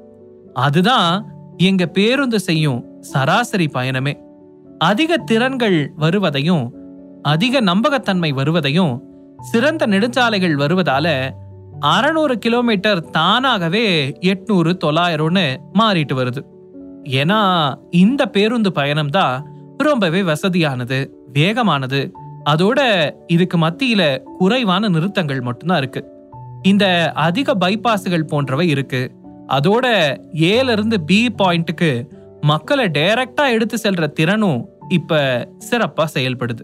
அதுதான் 0.55 1.33
எங்க 1.57 1.87
பேருந்து 1.87 2.41
செய்யும் 2.41 2.90
சராசரி 3.01 3.71
பயணமே. 3.75 4.19
அதிக 4.79 5.17
திறன்கள் 5.17 5.93
வருவதையும் 5.97 6.75
அதிக 7.23 7.61
நம்பகத்தன்மை 7.61 8.33
வருவதையும் 8.33 9.03
சிறந்த 9.41 9.87
நெடுஞ்சாலைகள் 9.87 10.57
வருவதால 10.57 11.31
அறநூறு 11.81 12.33
கிலோமீட்டர் 12.33 13.11
தானாகவே 13.11 14.09
எட்நூறு 14.21 14.73
தொள்ளாயிரம்னு 14.85 15.57
மாறிட்டு 15.75 16.13
வருது. 16.13 16.45
ஏன்னா 17.03 17.75
இந்த 17.91 18.27
பேருந்து 18.27 18.73
பயணம் 18.73 19.09
தான் 19.09 19.47
ரொம்பவே 19.79 20.23
வசதியானது 20.23 21.09
வேகமானது. 21.33 22.11
அதோட 22.45 23.11
இதுக்கு 23.27 23.59
மத்தியில 23.59 24.19
குறைவான 24.39 24.89
நிறுத்தங்கள் 24.89 25.41
மட்டும்தான் 25.41 25.79
இருக்கு. 25.79 26.05
இந்த 26.63 27.13
அதிக 27.15 27.55
பைபாஸ்கள் 27.55 28.27
போன்றவை 28.27 28.69
இருக்கு. 28.69 29.11
அதோட 29.49 30.17
ஏல 30.33 30.73
இருந்து 30.73 31.01
பி 31.01 31.35
பாயிண்ட்டுக்கு 31.39 32.19
மக்களை 32.43 32.85
டைரக்டா 32.85 33.51
எடுத்து 33.51 33.77
செல்ற 33.83 34.07
திறனும் 34.13 34.69
இப்ப 34.89 35.19
சிறப்பா 35.71 36.05
செயல்படுது. 36.15 36.63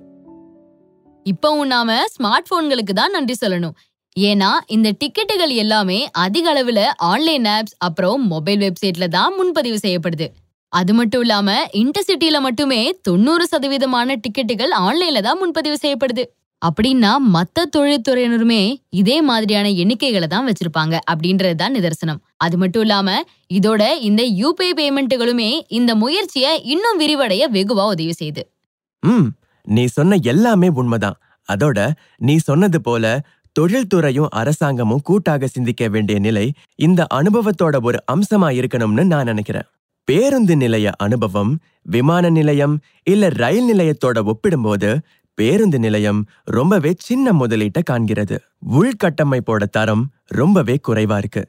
இப்பவும் 1.27 1.65
நாம 1.65 2.05
ஸ்மார்ட் 2.15 2.49
போன்களுக்கு 2.51 2.93
தான் 2.93 3.11
நன்றி 3.11 3.35
சொல்லணும். 3.41 3.75
ஏன்னா 4.19 4.51
இந்த 4.67 4.93
டிக்கெட்டுகள் 4.99 5.53
எல்லாமே 5.55 6.09
அதிக 6.11 6.53
அளவுல 6.55 6.83
ஆன்லைன் 6.97 7.45
ஆப்ஸ் 7.45 7.77
அப்புறம் 7.79 8.27
மொபைல் 8.27 8.61
வெப்சைட்ல 8.61 9.09
தான் 9.09 9.35
முன்பதிவு 9.35 9.77
செய்யப்படுது. 9.77 10.29
அது 10.69 10.95
மட்டும் 10.95 11.21
இல்லாம 11.21 11.67
இன்டர்சிட்டில 11.73 12.41
மட்டுமே 12.41 12.99
தொண்ணூறு 13.03 13.49
சதவீதமான 13.51 14.17
டிக்கெட்டுகள் 14.21 14.73
ஆன்லைன்ல 14.79 15.23
தான் 15.23 15.39
முன்பதிவு 15.39 15.77
செய்யப்படுது. 15.83 16.25
அப்படின்னா 16.63 17.11
மத்த 17.35 17.65
தொழில்துறையினருமே 17.75 18.61
இதே 19.01 19.17
மாதிரியான 19.23 19.67
எண்ணிக்கைகளை 19.83 20.27
தான் 20.27 20.47
வச்சிருப்பாங்க 20.49 20.95
அப்படின்றது 21.13 21.55
தான் 21.55 21.75
நிதர்சனம். 21.77 22.21
அது 22.37 22.57
மட்டும் 22.59 22.83
இல்லாம 22.83 23.09
இதோட 23.51 23.83
இந்த 24.01 24.23
யூபிஐ 24.41 24.71
பேமெண்ட்டுகளுமே 24.81 25.51
இந்த 25.79 25.95
முயற்சியை 25.95 26.53
இன்னும் 26.75 27.01
விரிவடைய 27.03 27.43
வெகுவா 27.57 27.85
உதவி 27.95 28.15
செய்யுது. 28.21 28.43
ம் 29.03 29.29
நீ 29.67 29.85
சொன்ன 29.87 30.19
எல்லாமே 30.25 30.69
உண்மைதான். 30.81 31.19
அதோட 31.49 31.79
நீ 32.19 32.37
சொன்னது 32.39 32.79
போல 32.81 33.05
தொழில்துறையும் 33.57 34.33
அரசாங்கமும் 34.33 35.03
கூட்டாக 35.03 35.47
சிந்திக்க 35.47 35.85
வேண்டிய 35.89 36.17
நிலை 36.19 36.47
இந்த 36.79 37.01
அனுபவத்தோட 37.19 37.77
ஒரு 37.83 37.99
அம்சமா 38.15 38.49
இருக்கணும்னு 38.59 39.05
நான் 39.05 39.31
நினைக்கிறேன். 39.33 39.69
பேருந்து 40.09 40.55
நிலைய 40.57 40.89
அனுபவம் 40.97 41.53
விமான 41.87 42.25
நிலையம் 42.31 42.75
இல்ல 43.05 43.29
ரயில் 43.43 43.69
நிலையத்தோட 43.71 44.19
ஒப்பிடும்போது 44.25 44.91
பேருந்து 45.39 45.79
நிலையம் 45.79 46.21
ரொம்பவே 46.45 46.95
சின்ன 46.99 47.33
முதலீட்டை 47.33 47.83
காண்கிறது. 47.91 48.37
உள்கட்டமைப்போட 48.79 49.65
தரம் 49.71 50.05
ரொம்பவே 50.27 50.77
குறைவா 50.89 51.17
இருக்கு. 51.19 51.43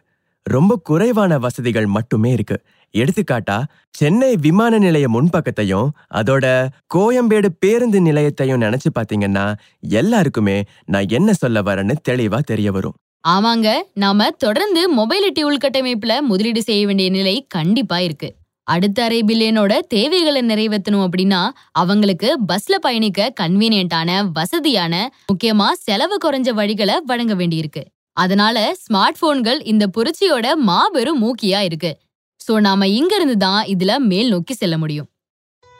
ரொம்ப 0.45 0.75
குறைவான 0.83 1.37
வசதிகள் 1.37 1.85
மட்டுமே 1.85 2.31
இருக்கு. 2.31 2.57
எடுத்துக்காட்டா 2.93 3.57
சென்னை 3.89 4.35
விமான 4.35 4.77
நிலைய 4.77 5.05
முன்பக்கத்தையும் 5.09 5.89
அதோட 6.13 6.45
கோயம்பேடு 6.95 7.49
பேருந்து 7.59 7.99
நிலையத்தையும் 8.01 8.63
நினைச்சு 8.65 8.89
பாத்தீங்கன்னா 8.95 9.45
எல்லாருக்குமே 9.79 10.57
நான் 10.85 11.09
என்ன 11.09 11.33
சொல்ல 11.33 11.61
வரேன்னு 11.61 11.95
தெளிவா 12.09 12.39
தெரிய 12.39 12.71
வரும். 12.71 12.95
ஆமாங்க 13.27 13.69
நாம 13.93 14.29
தொடர்ந்து 14.43 14.81
மொபைலிட்டி 14.97 15.41
உள்கட்டமைப்புல 15.49 16.13
முதலீடு 16.21 16.61
செய்ய 16.61 16.85
வேண்டிய 16.85 17.09
நிலை 17.09 17.45
கண்டிப்பா 17.49 17.99
இருக்கு. 17.99 18.29
அடுத்த 18.67 18.99
அரை 19.03 19.19
பில்லியனோட 19.23 19.73
தேவைகளை 19.87 20.41
நிறைவேற்றணும் 20.41 21.03
அப்படின்னா 21.05 21.41
அவங்களுக்கு 21.71 22.29
பஸ்ல 22.47 22.75
பயணிக்க 22.81 23.29
கன்வீனியன்ட்டான 23.41 24.09
வசதியான 24.31 24.93
முக்கியமா 25.31 25.67
செலவு 25.85 26.17
குறைஞ்ச 26.25 26.49
வழிகளை 26.59 26.95
வழங்க 27.05 27.35
வேண்டியிருக்கு. 27.35 27.83
அதனால 28.17 28.57
ஸ்மார்ட் 28.83 29.19
போன்கள் 29.19 29.59
இந்த 29.63 29.85
புரட்சியோட 29.97 30.47
மாபெரும் 30.69 31.21
மூக்கியா 31.23 31.59
இருக்கு. 31.59 31.91
சோ 32.41 32.55
நாம 32.59 32.87
இங்க 32.99 33.13
இருந்து 33.15 33.37
தான் 33.37 33.61
இதுல 33.73 33.93
மேல் 34.11 34.29
நோக்கி 34.29 34.53
செல்ல 34.53 34.75
முடியும். 34.77 35.07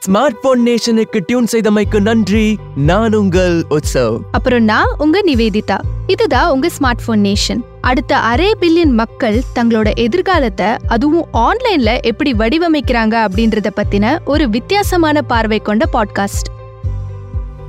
ஸ்மார்ட் 0.06 0.36
போன் 0.42 0.66
நேஷனுக்கு 0.66 1.20
டியூன் 1.26 1.46
செய்தமைக்கு 1.52 2.00
நன்றி. 2.00 2.58
நான் 2.76 3.14
உங்கள் 3.14 3.64
உற்சவ் 3.70 4.18
அப்புறம் 4.30 4.64
நான் 4.64 4.94
உங்க 4.98 5.22
நிவேதிதா. 5.26 5.78
இதுதான் 6.06 6.50
உங்க 6.50 6.68
ஸ்மார்ட் 6.78 7.04
போன் 7.06 7.20
நேஷன் 7.20 7.60
அடுத்த 7.80 8.18
அரை 8.18 8.54
பில்லியன் 8.60 8.92
மக்கள் 8.92 9.42
தங்களோட 9.54 9.96
எதிர்காலத்தை 9.96 10.66
அதுவும் 10.86 11.26
ஆன்லைன்ல 11.32 12.00
எப்படி 12.00 12.32
வடிவமைக்கிறாங்க 12.32 13.16
அப்படின்றத 13.24 13.70
பத்தின 13.76 14.18
ஒரு 14.24 14.48
வித்தியாசமான 14.48 15.22
பார்வை 15.22 15.58
கொண்ட 15.58 15.88
பாட்காஸ்ட் 15.92 16.50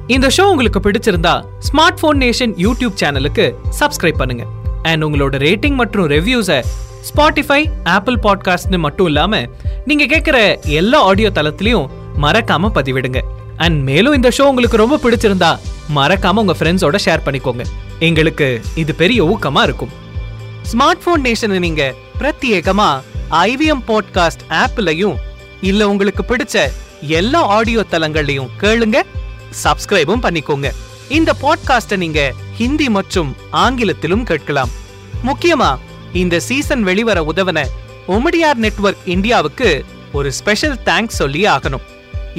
இந்த 0.07 0.29
ஷோ 0.37 0.41
உங்களுக்கு 0.41 0.79
பிடிச்சிருந்தா 0.79 1.43
ஸ்மார்ட் 1.71 1.99
போன் 1.99 2.17
நேஷன் 2.17 2.55
யூடியூப் 2.57 2.99
சேனலுக்கு 3.01 3.55
சப்ஸ்கிரைப் 3.79 4.17
பண்ணுங்க. 4.17 4.45
அண்ட் 4.83 5.03
உங்களோட 5.03 5.35
ரேட்டிங் 5.47 5.75
மற்றும் 5.75 6.07
ரெவ்யூஸை 6.07 6.61
ஸ்பாட்டிஃபை 7.09 7.65
ஆப்பிள் 7.83 8.19
பாட்காஸ்ட்னு 8.23 8.77
மட்டும் 8.77 9.05
இல்லாம 9.05 9.45
நீங்க 9.85 10.05
கேட்குற 10.05 10.65
எல்லா 10.65 11.01
ஆடியோ 11.01 11.31
தளத்திலையும் 11.35 11.87
மறக்காம 12.21 12.69
பதிவிடுங்க. 12.75 13.21
அண்ட் 13.57 13.83
மேலும் 13.83 14.13
இந்த 14.13 14.31
ஷோ 14.37 14.41
உங்களுக்கு 14.41 14.77
ரொம்ப 14.77 14.99
பிடிச்சிருந்தா 15.03 15.59
மறக்காம 15.95 16.35
உங்க 16.35 16.55
ஃப்ரெண்ட்ஸோட 16.59 16.95
ஷேர் 17.05 17.25
பண்ணிக்கோங்க. 17.25 17.65
எங்களுக்கு 17.99 18.61
இது 18.75 18.95
பெரிய 18.95 19.25
ஊக்கமா 19.25 19.63
இருக்கும். 19.63 19.89
ஸ்மார்ட் 20.71 21.03
போன் 21.03 21.21
நேஷனை 21.21 21.59
நீங்க 21.59 21.93
பிரத்யேகமா 22.19 23.01
ஐவிஎம் 23.31 23.83
பாட்காஸ்ட் 23.87 24.45
ஆப்லயும் 24.49 25.15
இல்ல 25.61 25.89
உங்களுக்கு 25.89 26.35
பிடிச்ச 26.35 26.71
எல்லா 27.01 27.41
ஆடியோ 27.41 27.85
தளங்கள்லயும் 27.91 28.47
கேளுங்க 28.61 29.01
சப்ஸ்கிரைபும் 29.63 30.23
பண்ணிக்கோங்க. 30.25 30.71
இந்த 31.09 31.35
பாட்காஸ்ட 31.41 31.97
நீங்க 31.97 32.33
ஹிந்தி 32.57 32.89
மற்றும் 32.89 33.35
ஆங்கிலத்திலும் 33.51 34.23
கேட்கலாம். 34.23 34.69
முக்கியமா 35.25 35.77
இந்த 36.13 36.39
சீசன் 36.39 36.83
வெளிவர 36.83 37.21
உதவன 37.21 37.65
ஒமடியார் 38.07 38.53
நெட்வொர்க் 38.53 39.05
இந்தியாவுக்கு 39.05 39.85
ஒரு 40.11 40.31
ஸ்பெஷல் 40.31 40.77
தேங்க்ஸ் 40.85 41.19
சொல்லி 41.21 41.43
ஆகணும். 41.43 41.85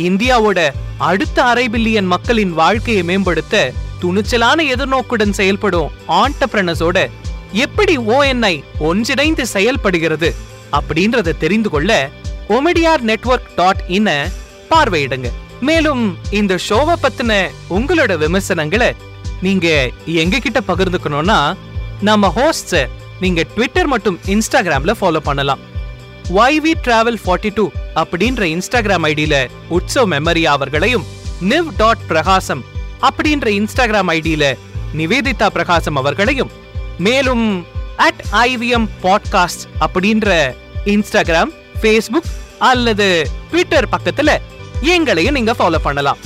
இந்தியாவோட 0.08 0.60
அடுத்த 1.08 1.38
அரை 1.50 1.66
பில்லியன் 1.68 2.10
மக்களின் 2.12 2.52
வாழ்க்கையை 2.60 3.02
மேம்படுத்த 3.10 3.72
துணிச்சலான 4.02 4.58
எதிர்நோக்குடன் 4.74 5.34
செயல்படும் 5.38 5.92
ஆண்டப்ரனஸோட 6.20 6.98
எப்படி 7.64 7.94
ஓஎன்ஐ 8.14 8.54
ஒன்றிணைந்து 8.88 9.44
செயல்படுகிறது 9.54 10.30
அப்படின்றத 10.78 11.36
தெரிந்து 11.42 11.70
கொள்ள 11.70 11.92
ஒமெடியார் 12.56 13.02
நெட்வொர்க் 13.10 13.50
டாட் 13.56 13.82
இன்ன 13.98 14.10
பார்வையிடுங்க. 14.70 15.28
மேலும் 15.68 16.04
இந்த 16.40 16.52
ஷோவை 16.68 16.94
பத்தின 17.02 17.32
உங்களோட 17.76 18.12
விமர்சனங்களை 18.24 18.90
நீங்க 19.46 19.68
எங்க 20.22 20.38
கிட்ட 20.38 20.60
பகிர்ந்துக்கணும்னா 20.68 21.38
நம்ம 22.08 22.32
ஹோஸ்ட்ஸ 22.36 22.82
நீங்க 23.20 23.40
ட்விட்டர் 23.54 23.90
மற்றும் 23.92 24.18
இன்ஸ்டாகிராம்ல 24.34 24.92
ஃபாலோ 25.00 25.20
பண்ணலாம். 25.28 25.62
YV 26.34 26.66
டிராவல் 26.84 27.18
ஃபார்ட்டி 27.24 27.50
டூ 27.54 27.64
அப்படின்ற 28.04 28.42
இன்ஸ்டாகிராம் 28.54 29.06
ஐடியில 29.06 29.36
உற்சவ் 29.70 30.10
மெமரியா 30.10 30.50
அவர்களையும் 30.50 31.06
நிவ் 31.48 31.68
டாட் 31.76 32.06
பிரகாசம் 32.06 32.62
அப்படின்ற 33.00 33.48
இன்ஸ்டாகிராம் 33.50 34.10
ஐடியில 34.10 34.44
நிவேதிதா 34.96 35.46
பிரகாசம் 35.46 35.96
அவர்களையும் 35.96 36.50
மேலும் 36.98 37.66
அட் 37.96 38.22
ஐவிஎம் 38.32 38.88
பாட்காஸ்ட் 39.02 39.64
அப்படின்ற 39.80 40.28
இன்ஸ்டாகிராம் 40.84 41.52
ஃபேஸ்புக் 41.80 42.30
அல்லது 42.58 43.08
ட்விட்டர் 43.50 43.88
பக்கத்துல 43.88 44.30
எங்களையும் 44.80 45.34
நீங்க 45.34 45.52
ஃபாலோ 45.52 45.78
பண்ணலாம். 45.82 46.18